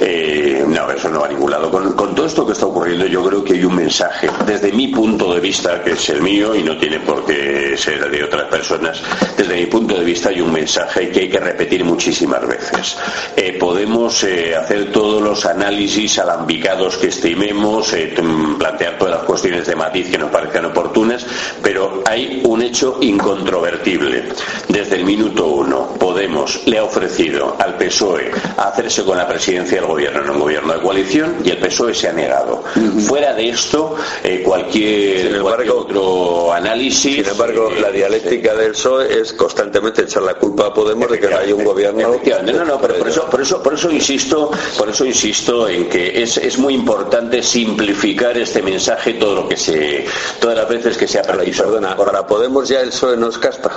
[0.00, 1.23] Eh, no, eso no
[1.70, 5.32] con, todo esto que está ocurriendo, yo creo que hay un mensaje, desde mi punto
[5.34, 9.02] de vista, que es el mío y no tiene por qué ser de otras personas,
[9.36, 12.96] desde mi punto de vista hay un mensaje que hay que repetir muchísimas veces.
[13.36, 18.14] Eh, podemos eh, hacer todos los análisis alambicados que estimemos, eh,
[18.58, 21.26] plantear todas las cuestiones de matiz que nos parezcan oportunas,
[21.62, 24.24] pero hay un hecho incontrovertible.
[24.68, 29.86] Desde el minuto uno, Podemos le ha ofrecido al PSOE hacerse con la presidencia del
[29.86, 31.13] gobierno en un gobierno de coalición
[31.44, 32.62] y el PSOE se ha negado.
[33.06, 37.16] Fuera de esto, eh, cualquier, otro análisis.
[37.16, 41.28] Sin embargo, la dialéctica del PSOE es constantemente echar la culpa a Podemos de que
[41.28, 42.20] no hay un gobierno.
[42.44, 46.22] No, no, pero por eso, por eso, por eso insisto, por eso insisto en que
[46.22, 50.04] es, es muy importante simplificar este mensaje todo lo que se,
[50.40, 51.64] todas las veces que se ha perdido.
[51.64, 53.72] Perdona, para Podemos ya el PSOE nos caspa.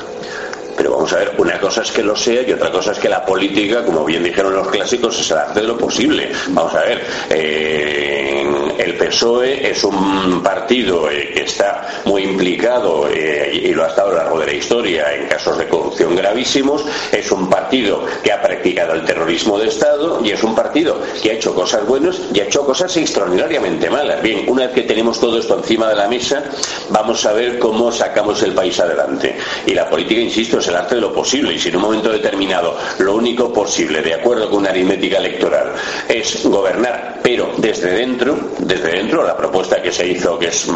[0.77, 3.09] Pero vamos a ver, una cosa es que lo sea y otra cosa es que
[3.09, 6.31] la política, como bien dijeron los clásicos, es el arte de lo posible.
[6.49, 8.45] Vamos a ver, eh,
[8.77, 14.09] el PSOE es un partido eh, que está muy implicado eh, y lo ha estado
[14.09, 18.31] a lo largo de la historia en casos de corrupción gravísimos, es un partido que
[18.31, 22.19] ha practicado el terrorismo de Estado y es un partido que ha hecho cosas buenas
[22.33, 24.21] y ha hecho cosas extraordinariamente malas.
[24.21, 26.43] Bien, una vez que tenemos todo esto encima de la mesa,
[26.89, 29.35] vamos a ver cómo sacamos el país adelante.
[29.65, 32.77] Y la política, insisto, el arte de lo posible y si en un momento determinado
[32.99, 35.73] lo único posible, de acuerdo con una aritmética electoral,
[36.07, 40.67] es gobernar, pero desde dentro, desde dentro, la propuesta que se hizo, que es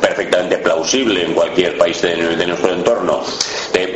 [0.00, 3.22] perfectamente plausible en cualquier país de, nuestro entorno,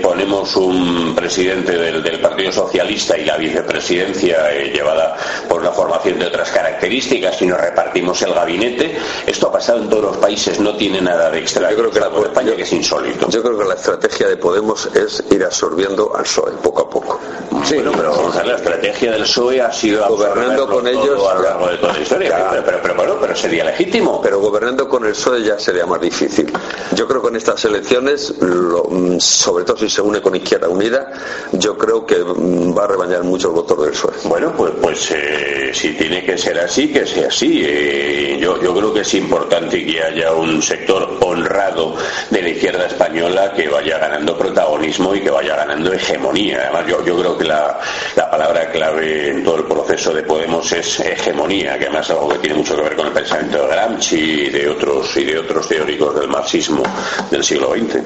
[0.08, 5.16] ponemos un presidente del, Partido Socialista y la vicepresidencia eh, llevada
[5.48, 8.96] por una formación de otras características y nos repartimos el gabinete.
[9.26, 11.70] Esto ha pasado en todos los países, no tiene nada de extra.
[11.70, 13.28] Yo creo que la, España que es insólito.
[13.28, 17.20] Yo creo que la estrategia de Podemos es ir absorbiendo al PSOE poco a poco.
[17.64, 21.68] Sí, bueno, pero la estrategia del PSOE ha sido gobernando con ellos a lo largo
[21.68, 22.48] de toda la historia.
[22.50, 24.20] Pero, pero, pero, pero, sería legítimo.
[24.22, 26.52] Pero gobernando con el PSOE ya sería más difícil.
[26.94, 31.12] Yo creo que en estas elecciones, mm, sobre todo si se une con Izquierda Unida,
[31.52, 34.14] yo creo que mm, va a rebañar muchos votos del PSOE.
[34.24, 37.62] Bueno, pues, pues eh, si tiene que ser así, que sea así.
[37.64, 41.96] Eh, yo, yo creo que es importante que haya un sector honrado
[42.30, 46.62] de la izquierda española que vaya ganando protagonismo y que vaya ganando hegemonía.
[46.62, 47.80] Además, yo, yo creo que la,
[48.16, 52.28] la palabra clave en todo el proceso de Podemos es hegemonía, que además es algo
[52.28, 55.68] que tiene mucho que ver con el de Gramsci y de otros, y de otros
[55.68, 56.82] teóricos del marxismo
[57.30, 57.96] del siglo XX.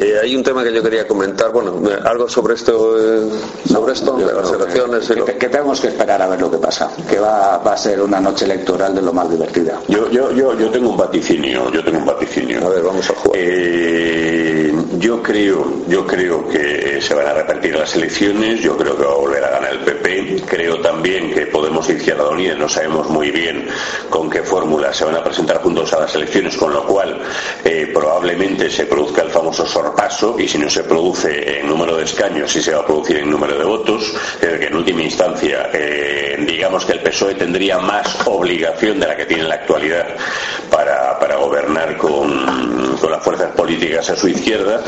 [0.00, 3.28] Eh, hay un tema que yo quería comentar, bueno, algo sobre esto, eh,
[3.70, 5.08] sobre esto, de las elecciones.
[5.38, 8.20] Que, tenemos que esperar a ver lo que pasa, que va, va, a ser una
[8.20, 9.80] noche electoral de lo más divertida.
[9.88, 12.66] Yo, yo, yo, yo tengo un vaticinio, yo tengo un vaticinio.
[12.66, 13.38] A ver, vamos a jugar.
[13.38, 14.55] Eh,
[14.98, 19.12] yo creo, yo creo que se van a repetir las elecciones, yo creo que va
[19.12, 23.30] a volver a ganar el PP, creo también que Podemos Izquierda Unida, no sabemos muy
[23.30, 23.66] bien
[24.10, 27.20] con qué fórmula se van a presentar juntos a las elecciones, con lo cual
[27.64, 32.04] eh, probablemente se produzca el famoso sorpaso y si no se produce en número de
[32.04, 36.44] escaños, sí se va a producir en número de votos, que en última instancia eh,
[36.46, 40.06] digamos que el PSOE tendría más obligación de la que tiene en la actualidad
[40.70, 44.82] para, gobernar con las fuerzas políticas a su izquierda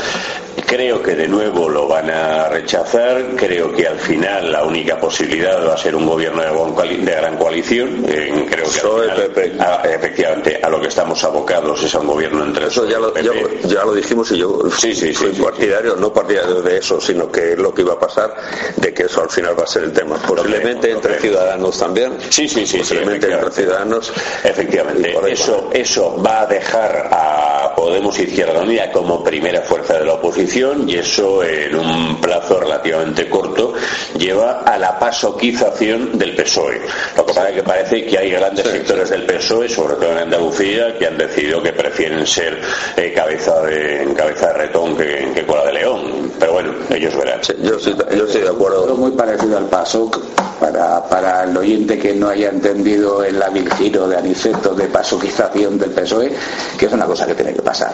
[0.65, 3.35] Creo que de nuevo lo van a rechazar.
[3.35, 8.05] Creo que al final la única posibilidad va a ser un gobierno de gran coalición.
[8.07, 12.87] Eh, creo que efectivamente a lo que estamos abocados es a un gobierno entre eso
[12.87, 17.01] ya lo, ya, lo dijimos y yo sí, sí, soy partidario, no partidario de eso,
[17.01, 18.35] sino que es lo que iba a pasar,
[18.75, 20.17] de que eso al final va a ser el tema.
[20.17, 22.17] Posiblemente entre ciudadanos también.
[22.29, 22.77] Sí, sí, sí.
[22.77, 24.13] Posiblemente entre ciudadanos.
[24.43, 25.15] Efectivamente.
[25.31, 30.89] Eso, eso va a dejar a Podemos Izquierda Unida como primera fuerza de la oposición
[30.89, 33.73] y eso en un plazo relativamente corto
[34.17, 36.81] lleva a la pasoquización del PSOE.
[37.17, 40.19] Lo que pasa es que parece que hay grandes sectores del PSOE, sobre todo en
[40.19, 42.59] Andalucía, que han decidido que prefieren ser
[42.97, 46.31] eh, cabeza, de, cabeza de retón que, cola de león.
[46.39, 47.41] Pero bueno, ellos verán.
[47.61, 48.95] yo, estoy, de acuerdo.
[48.95, 50.19] Muy parecido al PASOK,
[50.59, 55.77] para, para el oyente que no haya entendido el hábil giro de Aniceto de pasoquización
[55.77, 56.33] del PSOE,
[56.77, 57.91] que es una cosa que tiene que pasar.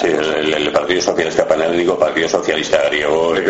[0.00, 3.36] Sí, el, Partido Socialista Panhelénico, Partido Socialista Griego.
[3.36, 3.42] Eh,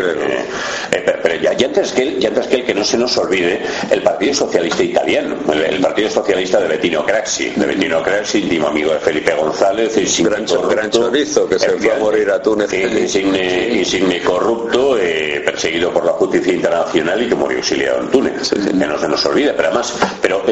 [0.93, 3.61] eh, pero ya, antes que él, ya antes que que no se nos olvide,
[3.91, 8.93] el Partido Socialista Italiano, el, Partido Socialista de Bettino Craxi, de Bettino Craxi, íntimo amigo
[8.93, 12.73] de Felipe González, gran, gran chorizo que se fue a morir a Túnez.
[12.73, 18.51] Insigne, corrupto, eh, perseguido por la justicia internacional y que murió exiliado en Túnez.
[18.51, 20.43] Que no se nos olvide, pero además, pero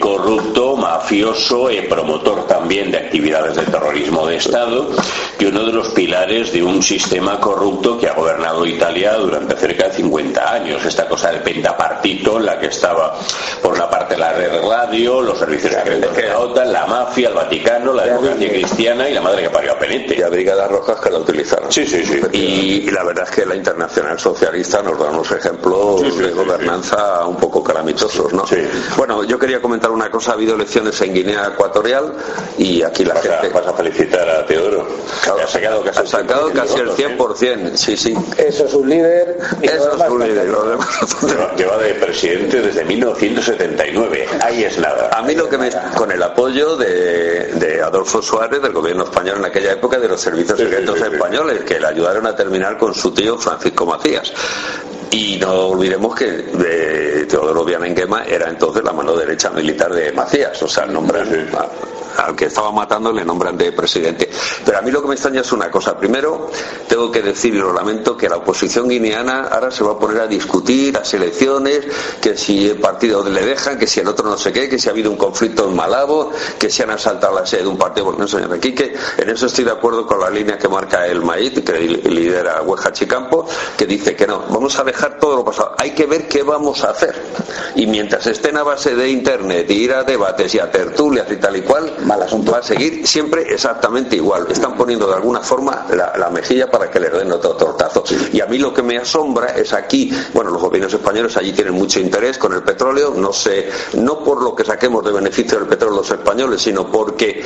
[0.00, 4.90] corrupto, mafioso, promotor también de actividades de terrorismo de Estado
[5.38, 9.88] que uno de los pilares de un sistema corrupto que ha gobernado Italia durante cerca
[9.88, 10.84] de 50 años.
[10.84, 13.18] Esta cosa del pentapartito en la que estaba,
[13.62, 17.34] por una parte, la red radio, los servicios secretos de la OTAN, la mafia, el
[17.34, 20.16] Vaticano, la democracia cristiana y la madre que parió a Penete.
[20.18, 21.70] Y a Brigadas Rojas que la utilizaron.
[21.70, 22.20] Sí, sí, sí.
[22.32, 27.36] Y, la verdad es que la internacional socialista nos da unos ejemplos de gobernanza un
[27.36, 28.44] poco calamitosos, ¿no?
[28.96, 30.32] Bueno, yo quería comentar una cosa.
[30.32, 32.14] Ha habido elecciones en Guinea Ecuatorial
[32.58, 33.48] y aquí la gente...
[33.54, 34.86] Vas a felicitar a Teodoro
[35.42, 37.76] ha sacado casi, el 100%.
[37.76, 38.14] Sí, sí.
[38.36, 39.38] Eso es un líder.
[39.62, 40.48] Eso es un líder.
[41.56, 44.26] Lleva de presidente desde 1979.
[44.42, 45.10] Ahí es nada.
[45.12, 45.70] A mí lo que me.
[45.96, 50.58] con el apoyo de, Adolfo Suárez, del gobierno español en aquella época, de los servicios
[50.58, 54.32] secretos españoles, que le ayudaron a terminar con su tío Francisco Macías.
[55.10, 60.60] Y no olvidemos que de Teodoro Vianenguema era entonces la mano derecha militar de Macías,
[60.62, 61.20] o sea, el nombre
[62.18, 64.28] al que estaba matando le nombran de presidente.
[64.64, 65.96] Pero a mí lo que me extraña es una cosa.
[65.96, 66.50] Primero,
[66.88, 70.20] tengo que decir, y lo lamento, que la oposición guineana ahora se va a poner
[70.20, 71.80] a discutir las elecciones,
[72.20, 74.88] que si el partido le dejan, que si el otro no sé qué, que si
[74.88, 78.06] ha habido un conflicto en Malabo, que se han asaltado la sede de un partido.
[78.06, 78.74] Bueno, señor, aquí
[79.18, 82.92] en eso estoy de acuerdo con la línea que marca el MAIT, que lidera Hueja
[82.92, 83.46] Chicampo,
[83.76, 85.74] que dice que no, vamos a dejar todo lo pasado.
[85.78, 87.14] Hay que ver qué vamos a hacer.
[87.74, 91.36] Y mientras estén a base de internet y ir a debates y a tertulias y
[91.36, 94.46] tal y cual, va a seguir siempre exactamente igual.
[94.50, 98.04] Están poniendo de alguna forma la, mejilla para que le den otro tortazo.
[98.32, 101.74] Y a mí lo que me asombra es aquí, bueno, los gobiernos españoles allí tienen
[101.74, 105.68] mucho interés con el petróleo, no sé, no por lo que saquemos de beneficio del
[105.68, 107.42] petróleo los españoles, sino porque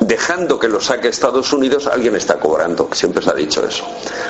[0.00, 2.88] dejando que lo saque Estados Unidos, alguien está cobrando.
[2.92, 3.84] Siempre se ha dicho eso.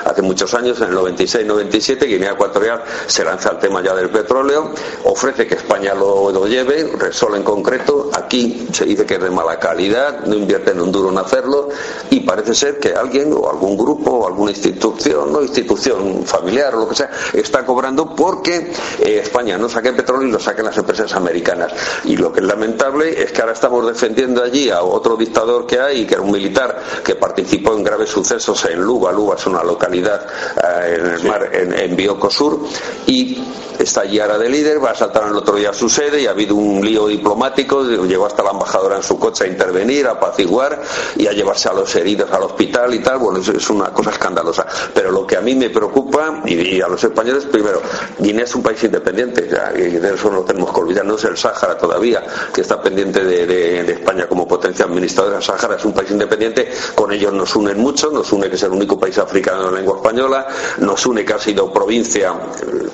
[0.04, 4.72] Hace muchos años, en el 96-97, Guinea Ecuatorial se lanza el tema ya del petróleo,
[5.04, 9.30] ofrece que España lo, lo lleve, Resol en concreto, aquí se dice que es de
[9.30, 11.70] mala calidad, no invierten un duro en hacerlo,
[12.10, 16.80] y parece ser que alguien o algún grupo o alguna institución, no institución familiar o
[16.80, 18.70] lo que sea, está cobrando porque
[19.00, 21.72] eh, España no saque petróleo y lo saquen las empresas americanas.
[22.04, 25.80] Y lo que es lamentable es que ahora estamos defendiendo allí a otro dictador que
[25.80, 29.10] hay, que era un militar que participó en graves sucesos en Luba.
[29.10, 30.26] Luba es una localidad
[30.62, 32.60] eh, en el mar, en, en Sur,
[33.06, 33.42] y
[33.78, 36.26] está allí ahora de líder, va a saltar el otro día a su sede y
[36.26, 40.12] ha habido un lío diplomático, llegó hasta la embajadora en su coche a intervenir, a
[40.12, 40.82] apaciguar
[41.16, 43.18] y a llevarse a los heridos al hospital y tal.
[43.18, 44.66] Bueno, es, es una cosa escandalosa.
[44.94, 47.80] Pero lo que a mí me preocupa, y, a los españoles, primero,
[48.18, 51.24] Guinea es un país independiente, ya, y de eso no tenemos que olvidar, no es
[51.24, 55.36] el Sáhara todavía, que está pendiente de, de, de España como potencia administradora.
[55.36, 58.62] El Sáhara es un país independiente, con ellos nos unen mucho, nos une que es
[58.62, 60.46] el único país africano de lengua española,
[60.78, 62.34] nos une que ha sido provincia,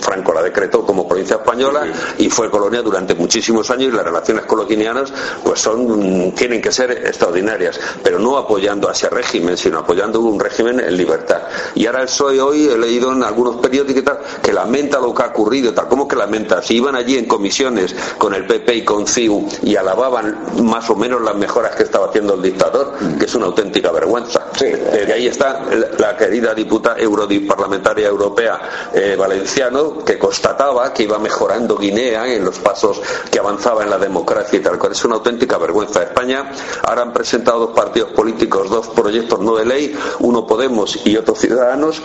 [0.00, 1.86] Franco la decretó como provincia española
[2.18, 5.12] y fue colonia durante muchísimos años y las relaciones con los guineanos
[5.42, 10.38] pues son, tienen que ser extraordinarias, pero no apoyando a ese régimen, sino apoyando un
[10.40, 11.42] régimen en libertad.
[11.74, 15.14] Y ahora el PSOE hoy, he leído en algunos periódicos y tal, que lamenta lo
[15.14, 16.62] que ha ocurrido, tal, ¿cómo que lamenta?
[16.62, 20.96] Si iban allí en comisiones con el PP y con CIU y alababan más o
[20.96, 24.46] menos las mejoras que estaba haciendo el dictador, que es una auténtica vergüenza.
[24.56, 24.66] Sí.
[24.66, 25.64] Desde ahí está
[25.98, 32.58] la querida diputada europarlamentaria europea eh, valenciano, que constataba que iba mejorando Guinea en los
[32.58, 33.00] pasos
[33.30, 34.92] que avanzaba en la democracia y tal cual.
[34.92, 36.02] Es una auténtica vergüenza.
[36.02, 36.47] España
[36.82, 41.34] ahora han presentado dos partidos políticos dos proyectos no de ley, uno Podemos y otro
[41.34, 42.00] Ciudadanos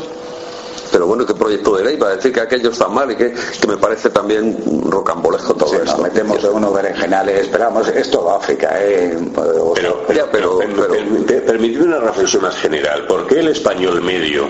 [0.93, 1.97] pero bueno, ¿qué proyecto de ley?
[1.97, 5.69] Va a decir que aquello está mal y que, que me parece también rocambolesco todo
[5.69, 5.91] Sí, esto.
[5.93, 9.17] nos metemos en unos berenjenales, esperamos, es todo África, ¿eh?
[9.35, 13.07] O sea, Pero, Ya, pero- per- pero- per- permitidme una reflexión más general.
[13.07, 14.47] ¿Por qué el español medio,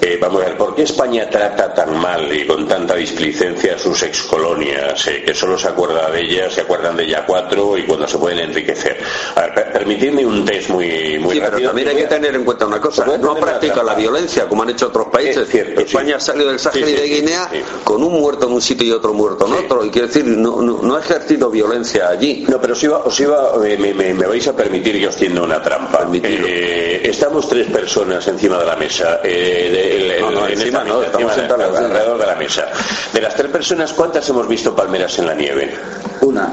[0.00, 3.78] eh, vamos a ver, por qué España trata tan mal y con tanta displicencia a
[3.78, 7.82] sus excolonias, eh, que solo se acuerda de ellas, se acuerdan de ella cuatro y
[7.84, 8.96] cuando se pueden enriquecer?
[9.36, 11.68] A ver, per- permitidme un test muy, muy Sí, pero rápido.
[11.68, 14.86] también hay que tener en cuenta una cosa, no practica la violencia como han hecho
[14.88, 15.36] otros países.
[15.42, 17.48] Es cierto, España salió del Sáhara y de Guinea
[17.84, 20.60] con un muerto en un sitio y otro muerto en otro, y quiere decir, no,
[20.62, 22.44] no, no ha ejercido violencia allí.
[22.48, 25.42] No, pero os iba, os iba me, me- me vais a permitir que os tienda
[25.42, 26.08] una trampa.
[26.12, 29.20] Eh, estamos tres personas encima de la mesa.
[29.24, 31.86] eh, de- No, no, en encima esta no, mesa, estamos encima de- sentados encima.
[31.88, 32.68] alrededor de la mesa.
[33.12, 35.74] De las tres personas, ¿cuántas hemos visto palmeras en la nieve?
[36.20, 36.52] una.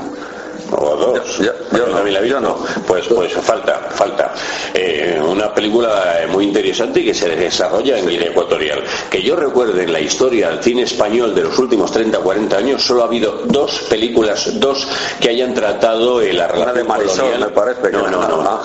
[0.72, 1.38] O dos.
[1.40, 2.58] Yo- yo- no, no.
[2.88, 4.34] Pues, pues falta, falta.
[4.74, 8.84] Eh, una película muy interesante y que se desarrolla en Guinea Ecuatorial.
[9.10, 12.58] Que yo recuerde en la historia del cine español de los últimos 30 o 40
[12.58, 14.88] años, solo ha habido dos películas, dos
[15.20, 17.40] que hayan tratado eh, la relación de Marisol, colonial.
[17.40, 18.62] me parece no, no, no, no,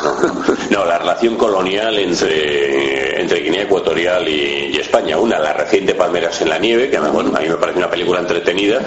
[0.71, 0.85] no.
[0.85, 5.19] La relación colonial entre, entre Guinea Ecuatorial y, y España.
[5.19, 8.21] Una, la reciente Palmeras en la Nieve, que bueno, a mí me parece una película
[8.21, 8.81] entretenida,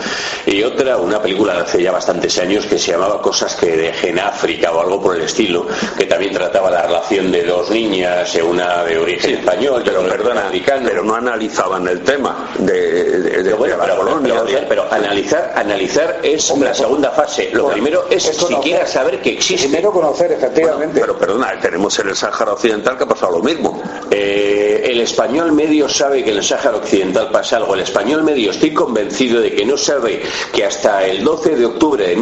[0.46, 4.20] y otra, una película de hace ya bastantes años que se llamaba Cosas que dejen
[4.20, 5.66] África o algo por el estilo,
[5.98, 10.86] que también trataba la relación de dos niñas, una de origen español Pero perdona, americano.
[10.88, 14.66] pero no analizaban el tema de, de- de- bueno, la pero, colonia.
[14.68, 17.50] pero, analizar, analizar es la segunda fase.
[17.54, 19.68] Lo primero es siquiera saber que existe.
[19.68, 21.00] Primero conocer, efectivamente.
[21.00, 23.82] pero perdona, tenemos en el Sáhara Occidental que ha pasado lo mismo.
[24.12, 27.74] Eh, el español medio sabe que en el Sáhara Occidental pasa algo.
[27.74, 30.22] El español medio estoy convencido de que no sabe
[30.54, 32.16] que hasta el 12 de octubre de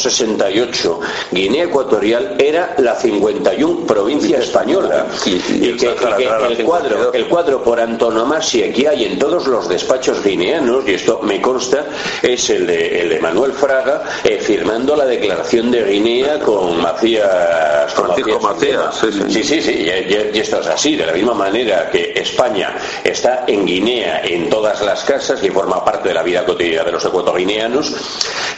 [0.00, 5.06] 1968 Guinea Ecuatorial era la 51 provincia española.
[5.26, 5.40] Y-
[5.76, 5.96] que, el,
[6.64, 7.14] cuadro, 52.
[7.14, 11.86] el cuadro por antonomasia que hay en todos los despachos guineanos, y esto me consta,
[12.22, 17.92] es el de, el de Manuel Fraga eh, firmando la declaración de Guinea con Macías.
[17.94, 19.22] con Francisco Macías, sí, sí.
[19.30, 23.64] Sí, sí, sí, y, esto es así, de la misma manera que España está en
[23.66, 27.92] Guinea en todas las casas y forma parte de la vida cotidiana de los ecuatoguineanos.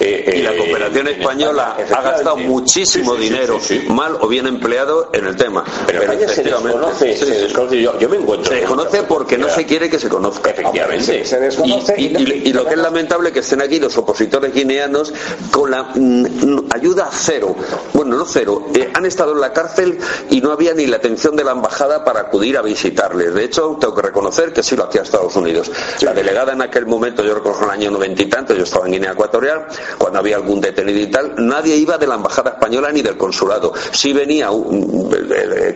[0.01, 3.81] eh, Y la eh, cooperación en española ha gastado muchísimo Sí, sí, sí, dinero, sí,
[3.81, 3.89] sí.
[3.93, 5.65] mal o bien empleado, en el tema.
[5.87, 7.83] Pero España se efectivamente, desconoce, sí, se desconoce.
[7.83, 8.53] Yo, yo me encuentro.
[8.53, 10.51] Se con desconoce porque no se quiere que se conozca.
[10.51, 11.25] Efectivamente.
[11.25, 14.53] Se, Y, desconoce y- y- y lo que es lamentable que estén aquí los opositores
[14.55, 15.13] guineanos
[15.51, 17.55] con la mm, ayuda cero.
[17.93, 18.67] Bueno, no cero.
[18.75, 19.99] eh, han estado en la cárcel
[20.31, 23.35] y no había ni la atención de la embajada para acudir a visitarles.
[23.35, 25.71] De hecho, tengo que reconocer que sí lo hacía Estados Unidos.
[26.01, 28.87] La delegada en aquel momento, yo recuerdo en el año noventa y tanto, yo estaba
[28.87, 29.67] en Guinea Ecuatorial,
[29.99, 33.73] cuando había algún detenido y tal, nadie iba de la embajada española ni del consulado.
[33.93, 34.51] Sí venía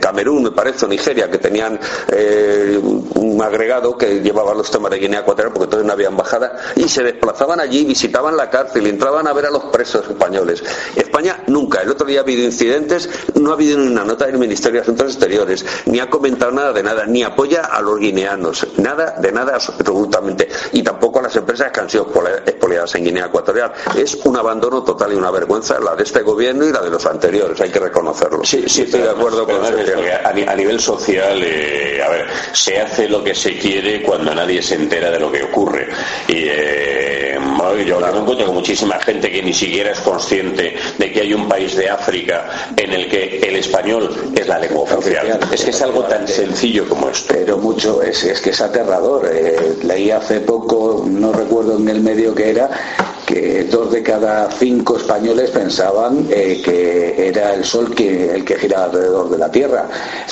[0.00, 1.78] Camerún, me parece, o Nigeria, que tenían
[2.08, 6.56] eh, un agregado que llevaba los temas de Guinea Ecuatorial, porque entonces no había embajada,
[6.76, 10.62] y se desplazaban allí, visitaban la cárcel, y entraban a ver a los presos españoles.
[10.94, 11.82] España nunca.
[11.82, 14.82] El otro día ha habido incidentes, no ha habido ni una nota del Ministerio de
[14.82, 19.32] Asuntos Exteriores, ni ha comentado nada de nada, ni apoya a los guineanos, nada de
[19.32, 22.08] nada absolutamente, y tampoco a las empresas que han sido
[22.46, 23.72] expoliadas en Guinea Ecuatorial.
[23.96, 27.04] Es un abandono total y una vergüenza la de este gobierno y la de los
[27.06, 28.44] anteriores, hay que reconocerlo.
[28.44, 29.76] Sí, sí, estoy de acuerdo con eso.
[30.24, 34.74] A, nivel social, eh, a ver, se hace lo que se quiere cuando nadie se
[34.74, 35.88] entera de lo que ocurre.
[36.28, 37.16] Y eh,
[37.84, 41.48] yo me encuentro con muchísima gente que ni siquiera es consciente de que hay un
[41.48, 45.38] país de África en el que el español es la lengua oficial.
[45.52, 47.34] Es que es algo tan sencillo como esto.
[47.34, 49.30] Pero mucho, es, es que es aterrador.
[49.32, 52.70] Eh, leí hace poco, no recuerdo en el medio que era,
[53.26, 58.56] que dos de cada cinco españoles pensaban eh, que era el sol que, el que
[58.56, 59.86] gira alrededor de la Tierra.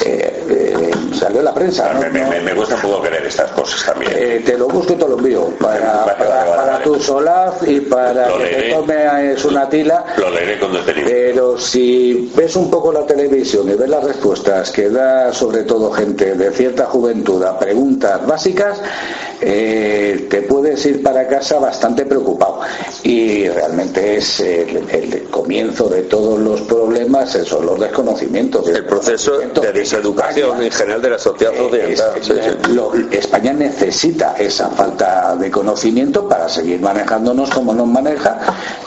[0.04, 1.92] Eh, eh, salió en la prensa.
[1.94, 4.44] Me, me, me, cuesta un poco creer estas cosas también.
[4.44, 8.70] te lo busco y te lo envío para, para, tu solaz y para que te
[8.70, 10.04] tomes una tila.
[10.16, 14.88] Lo leeré con Pero si ves un poco la televisión y ves las respuestas que
[14.88, 18.80] da sobre todo gente de cierta juventud a preguntas básicas,
[19.40, 22.60] te puedes ir para casa bastante preocupado
[23.02, 28.68] y realmente es el, comienzo de todos los problemas, son los desconocimientos.
[28.68, 33.08] El proceso de deseducación en general de la sociedad occidental.
[33.10, 38.38] España necesita esa falta de conocimiento para seguir manejándonos como nos maneja,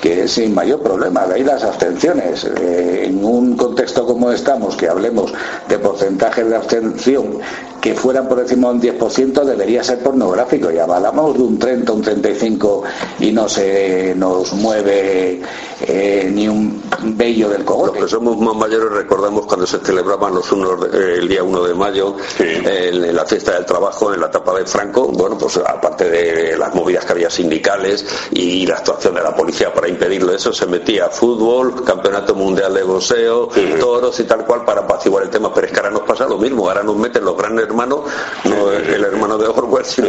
[0.01, 1.25] que es sin mayor problema.
[1.27, 2.45] De ahí las abstenciones.
[2.45, 5.33] Eh, en un contexto como estamos, que hablemos
[5.67, 7.39] de porcentaje de abstención
[7.87, 10.69] que fueran por encima de un 10% debería ser pornográfico.
[10.69, 12.83] Y hablamos de un 30, un 35
[13.19, 15.41] y no se nos mueve
[15.81, 16.81] eh, ni un
[17.15, 17.99] bello del cogote.
[17.99, 21.63] Los que somos más mayores recordamos cuando se celebraban los unos, eh, el día 1
[21.63, 26.09] de mayo en, la fiesta del trabajo en la etapa de Franco, bueno, pues aparte
[26.09, 30.53] de las movidas que había sindicales y la actuación de la policía para impedirlo eso,
[30.53, 33.49] se metía fútbol, campeonato mundial de boxeo,
[33.79, 36.37] toros y tal cual para apaciguar el tema, pero es que ahora nos pasa lo
[36.37, 38.03] mismo, ahora nos meten los grandes hermano,
[38.45, 40.07] no el hermano de Orwell, sino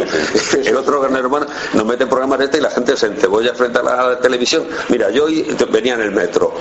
[0.63, 3.79] el otro gran hermano, nos mete programas de este y la gente se encebolla frente
[3.79, 4.65] a la televisión.
[4.89, 6.53] Mira, yo hoy venía en el metro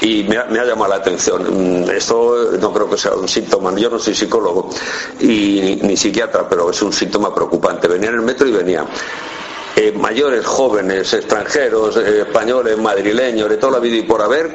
[0.00, 1.84] y me ha, llamado la atención.
[1.84, 4.70] Mm, esto no creo que sea un síntoma, yo no soy psicólogo
[5.20, 7.88] y ni, psiquiatra, pero es un síntoma preocupante.
[7.88, 8.84] Venía en el metro y venía.
[9.82, 14.52] Eh, mayores, jóvenes, extranjeros, eh, españoles, madrileños, de toda la vida y por haber,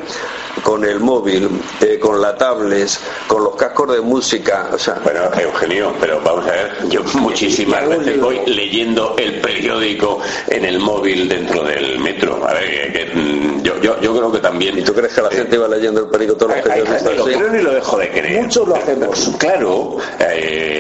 [0.64, 1.50] con el móvil,
[1.82, 2.90] eh, con la tablet,
[3.28, 4.70] con los cascos de música.
[4.72, 10.22] O sea, bueno, Eugenio, pero vamos a ver, yo muchísimas veces voy leyendo el periódico
[10.48, 12.48] en el móvil dentro del metro.
[12.48, 14.80] A ver, que, mm, yo, yo, yo, creo que también.
[14.80, 17.18] ¿Y tú crees que la gente va leyendo el periódico todos los periódicos?
[17.18, 18.44] Lo creo ni lo dejo de creer.
[18.44, 19.32] Muchos lo hacemos.
[19.38, 19.98] Claro,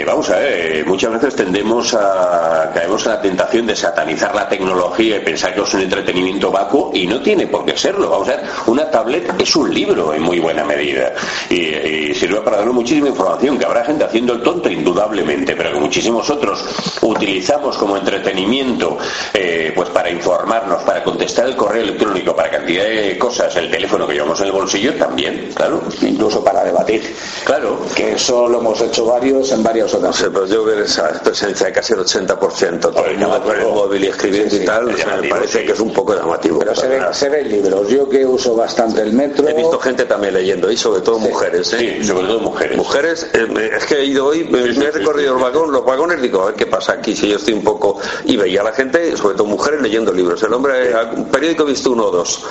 [0.05, 5.17] vamos a ver, muchas veces tendemos a caemos en la tentación de satanizar la tecnología
[5.17, 8.07] y pensar que es un entretenimiento vacuo y no tiene por qué serlo.
[8.07, 11.13] Vamos a ver, una tablet es un libro en muy buena medida
[11.49, 15.79] y, sirve para darle muchísima información, que habrá gente haciendo el tonto indudablemente, pero que
[15.79, 16.63] muchísimos otros
[17.01, 18.97] utilizamos como entretenimiento
[19.33, 24.07] eh, pues para informarnos, para contestar el correo electrónico, para cantidad de cosas, el teléfono
[24.07, 25.81] que llevamos en el bolsillo también, claro.
[26.01, 27.15] Incluso para debatir.
[27.43, 27.79] Claro.
[27.95, 30.31] Que eso lo hemos hecho varios en varias ocasiones.
[30.33, 34.03] pero yo veo esa presencia de casi el 80%, todo el mundo con el móvil
[34.03, 36.59] y escribiendo y tal, me parece que es un poco llamativo.
[36.59, 37.89] Pero se ven, se ven libros.
[37.89, 41.73] Yo que uso bastante el metro, visto gente también leyendo y sobre todo mujeres.
[41.73, 41.97] ¿eh?
[41.99, 42.77] Sí, sobre todo mujeres.
[42.77, 46.43] Mujeres, eh, es que he ido hoy, me, he recorrido el vagón, los vagones, digo,
[46.43, 47.99] a ver qué pasa aquí, si yo estoy un poco...
[48.25, 50.41] Y veía a la gente, sobre todo mujeres, leyendo libros.
[50.43, 52.43] El hombre, un periódico he visto uno o dos.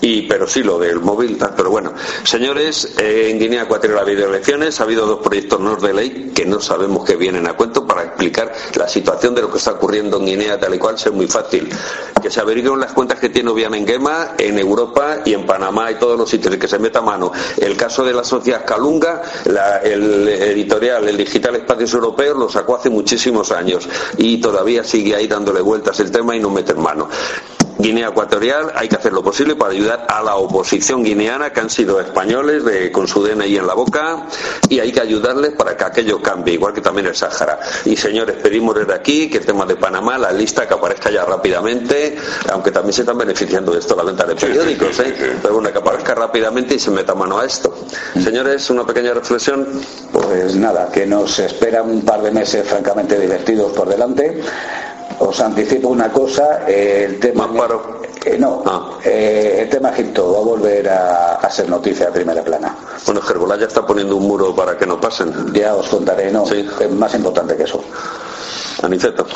[0.00, 1.92] Y, pero sí, lo del móvil, pero bueno.
[2.24, 6.32] Señores, eh, en Guinea Ecuatorial ha habido elecciones, ha habido dos proyectos no de ley
[6.34, 7.79] que no sabemos que vienen a cuento
[8.20, 11.26] explicar la situación de lo que está ocurriendo en Guinea, tal y cual, es muy
[11.26, 11.68] fácil.
[12.20, 13.50] Que se averigüen las cuentas que tiene
[13.86, 17.32] Gema en Europa y en Panamá y todos los sitios que se meta mano.
[17.56, 19.22] El caso de la sociedad Calunga,
[19.82, 25.26] el editorial, el digital Espacios Europeos, lo sacó hace muchísimos años y todavía sigue ahí
[25.26, 27.08] dándole vueltas el tema y no meten mano
[27.80, 31.70] Guinea Ecuatorial hay que hacer lo posible para ayudar a la oposición guineana que han
[31.70, 34.26] sido españoles de, con su DNI en la boca
[34.68, 37.58] y hay que ayudarles para que aquello cambie, igual que también el Sáhara.
[37.84, 41.24] Y señores, pedimos desde aquí que el tema de Panamá, la lista que aparezca ya
[41.24, 42.16] rápidamente,
[42.52, 45.14] aunque también se están beneficiando de esto la venta de periódicos, ¿eh?
[45.40, 47.74] pero bueno, que aparezca rápidamente y se meta mano a esto.
[48.22, 49.66] Señores, una pequeña reflexión.
[50.12, 54.42] Pues nada, que nos esperan un par de meses francamente divertidos por delante.
[55.20, 57.48] Os anticipo una cosa, el tema...
[58.24, 58.98] Eh, no, ah.
[59.04, 62.74] eh, el tema Egipto va a volver a, ser noticia de primera plana.
[63.04, 65.52] Bueno, Gerbolá ya está poniendo un muro para que no pasen.
[65.52, 67.82] Ya os contaré, no, es más importante que eso.
[68.82, 69.26] Aniceto.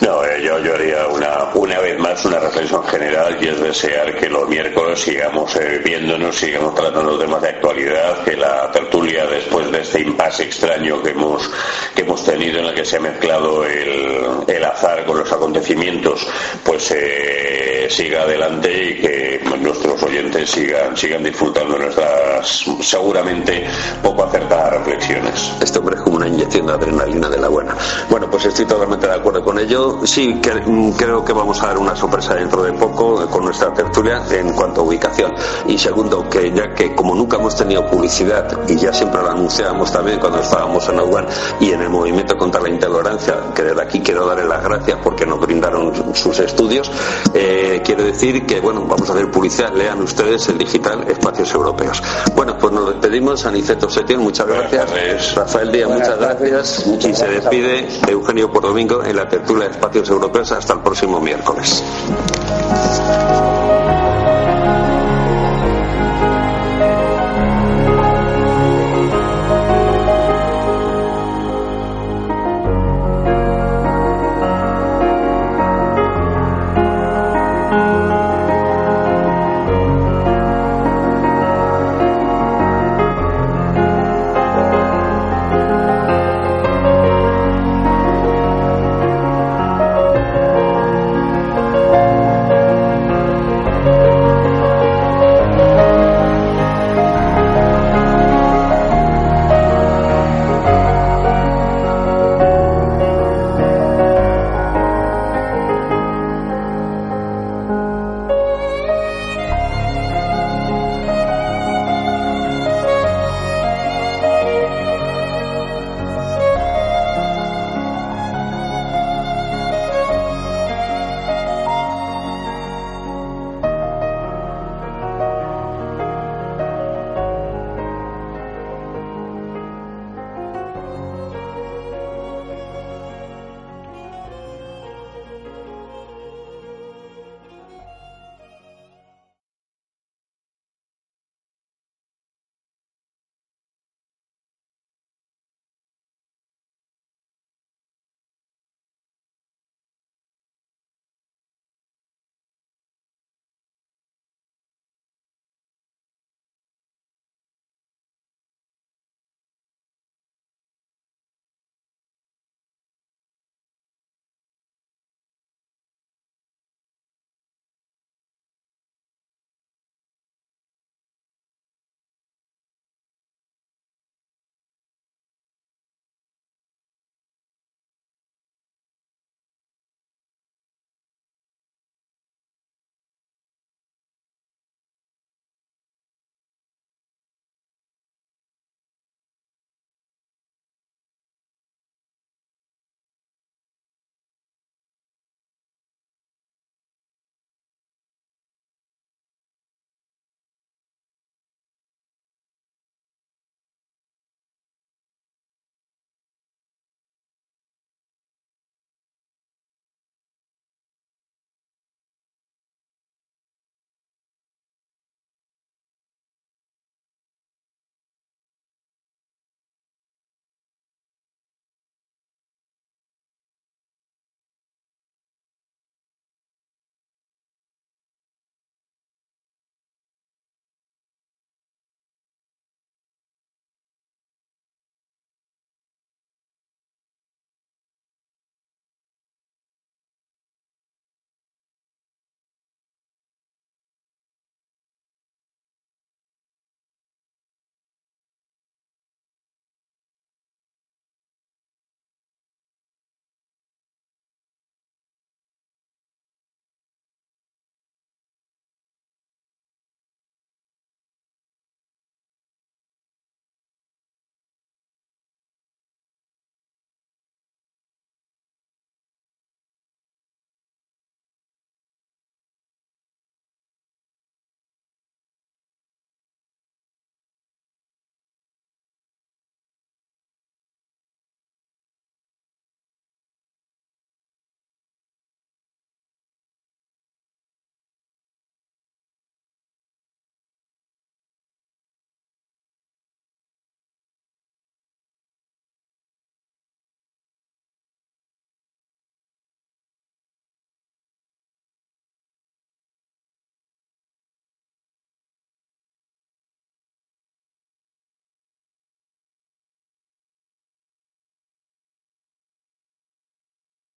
[0.00, 4.16] No, eh, yo, yo haría una, una vez más una reflexión general y es desear
[4.16, 9.70] que los miércoles sigamos eh, viéndonos, sigamos tratando temas de actualidad, que la tertulia después
[9.70, 11.50] de este impasse extraño que hemos,
[11.94, 16.26] que hemos tenido en el que se ha mezclado el, el azar con los acontecimientos,
[16.62, 19.24] pues eh, siga adelante y que
[19.64, 23.64] nuestros oyentes sigan, sigan disfrutando nuestras seguramente
[24.02, 25.52] poco acertadas reflexiones.
[25.60, 27.76] Este hombre es como una inyección de adrenalina de la buena.
[28.10, 30.00] Bueno, pues estoy totalmente de acuerdo con ello.
[30.04, 34.22] Sí, mm, creo que vamos a dar una sorpresa dentro de poco con nuestra tertulia
[34.30, 35.32] en cuanto a ubicación.
[35.66, 39.92] Y segundo, que ya que como nunca hemos tenido publicidad y ya siempre la anunciábamos
[39.92, 41.26] también cuando estábamos en Aguán
[41.60, 45.26] y en el movimiento contra la intolerancia, que desde aquí quiero darle las gracias porque
[45.26, 46.90] nos brindaron sus estudios,
[47.32, 49.72] eh, quiero decir que, bueno, vamos a hacer publicidad.
[49.74, 52.02] Lean ustedes el digital Espacios Europeos.
[52.34, 53.44] Bueno, pues nos despedimos.
[53.46, 55.34] Aniceto Setién, muchas gracias.
[55.34, 56.86] Rafael Díaz, muchas gracias.
[56.86, 58.64] y se despide Eugenio por
[59.04, 60.52] en la tertulia de espacios europeos.
[60.52, 61.82] Hasta el próximo miércoles.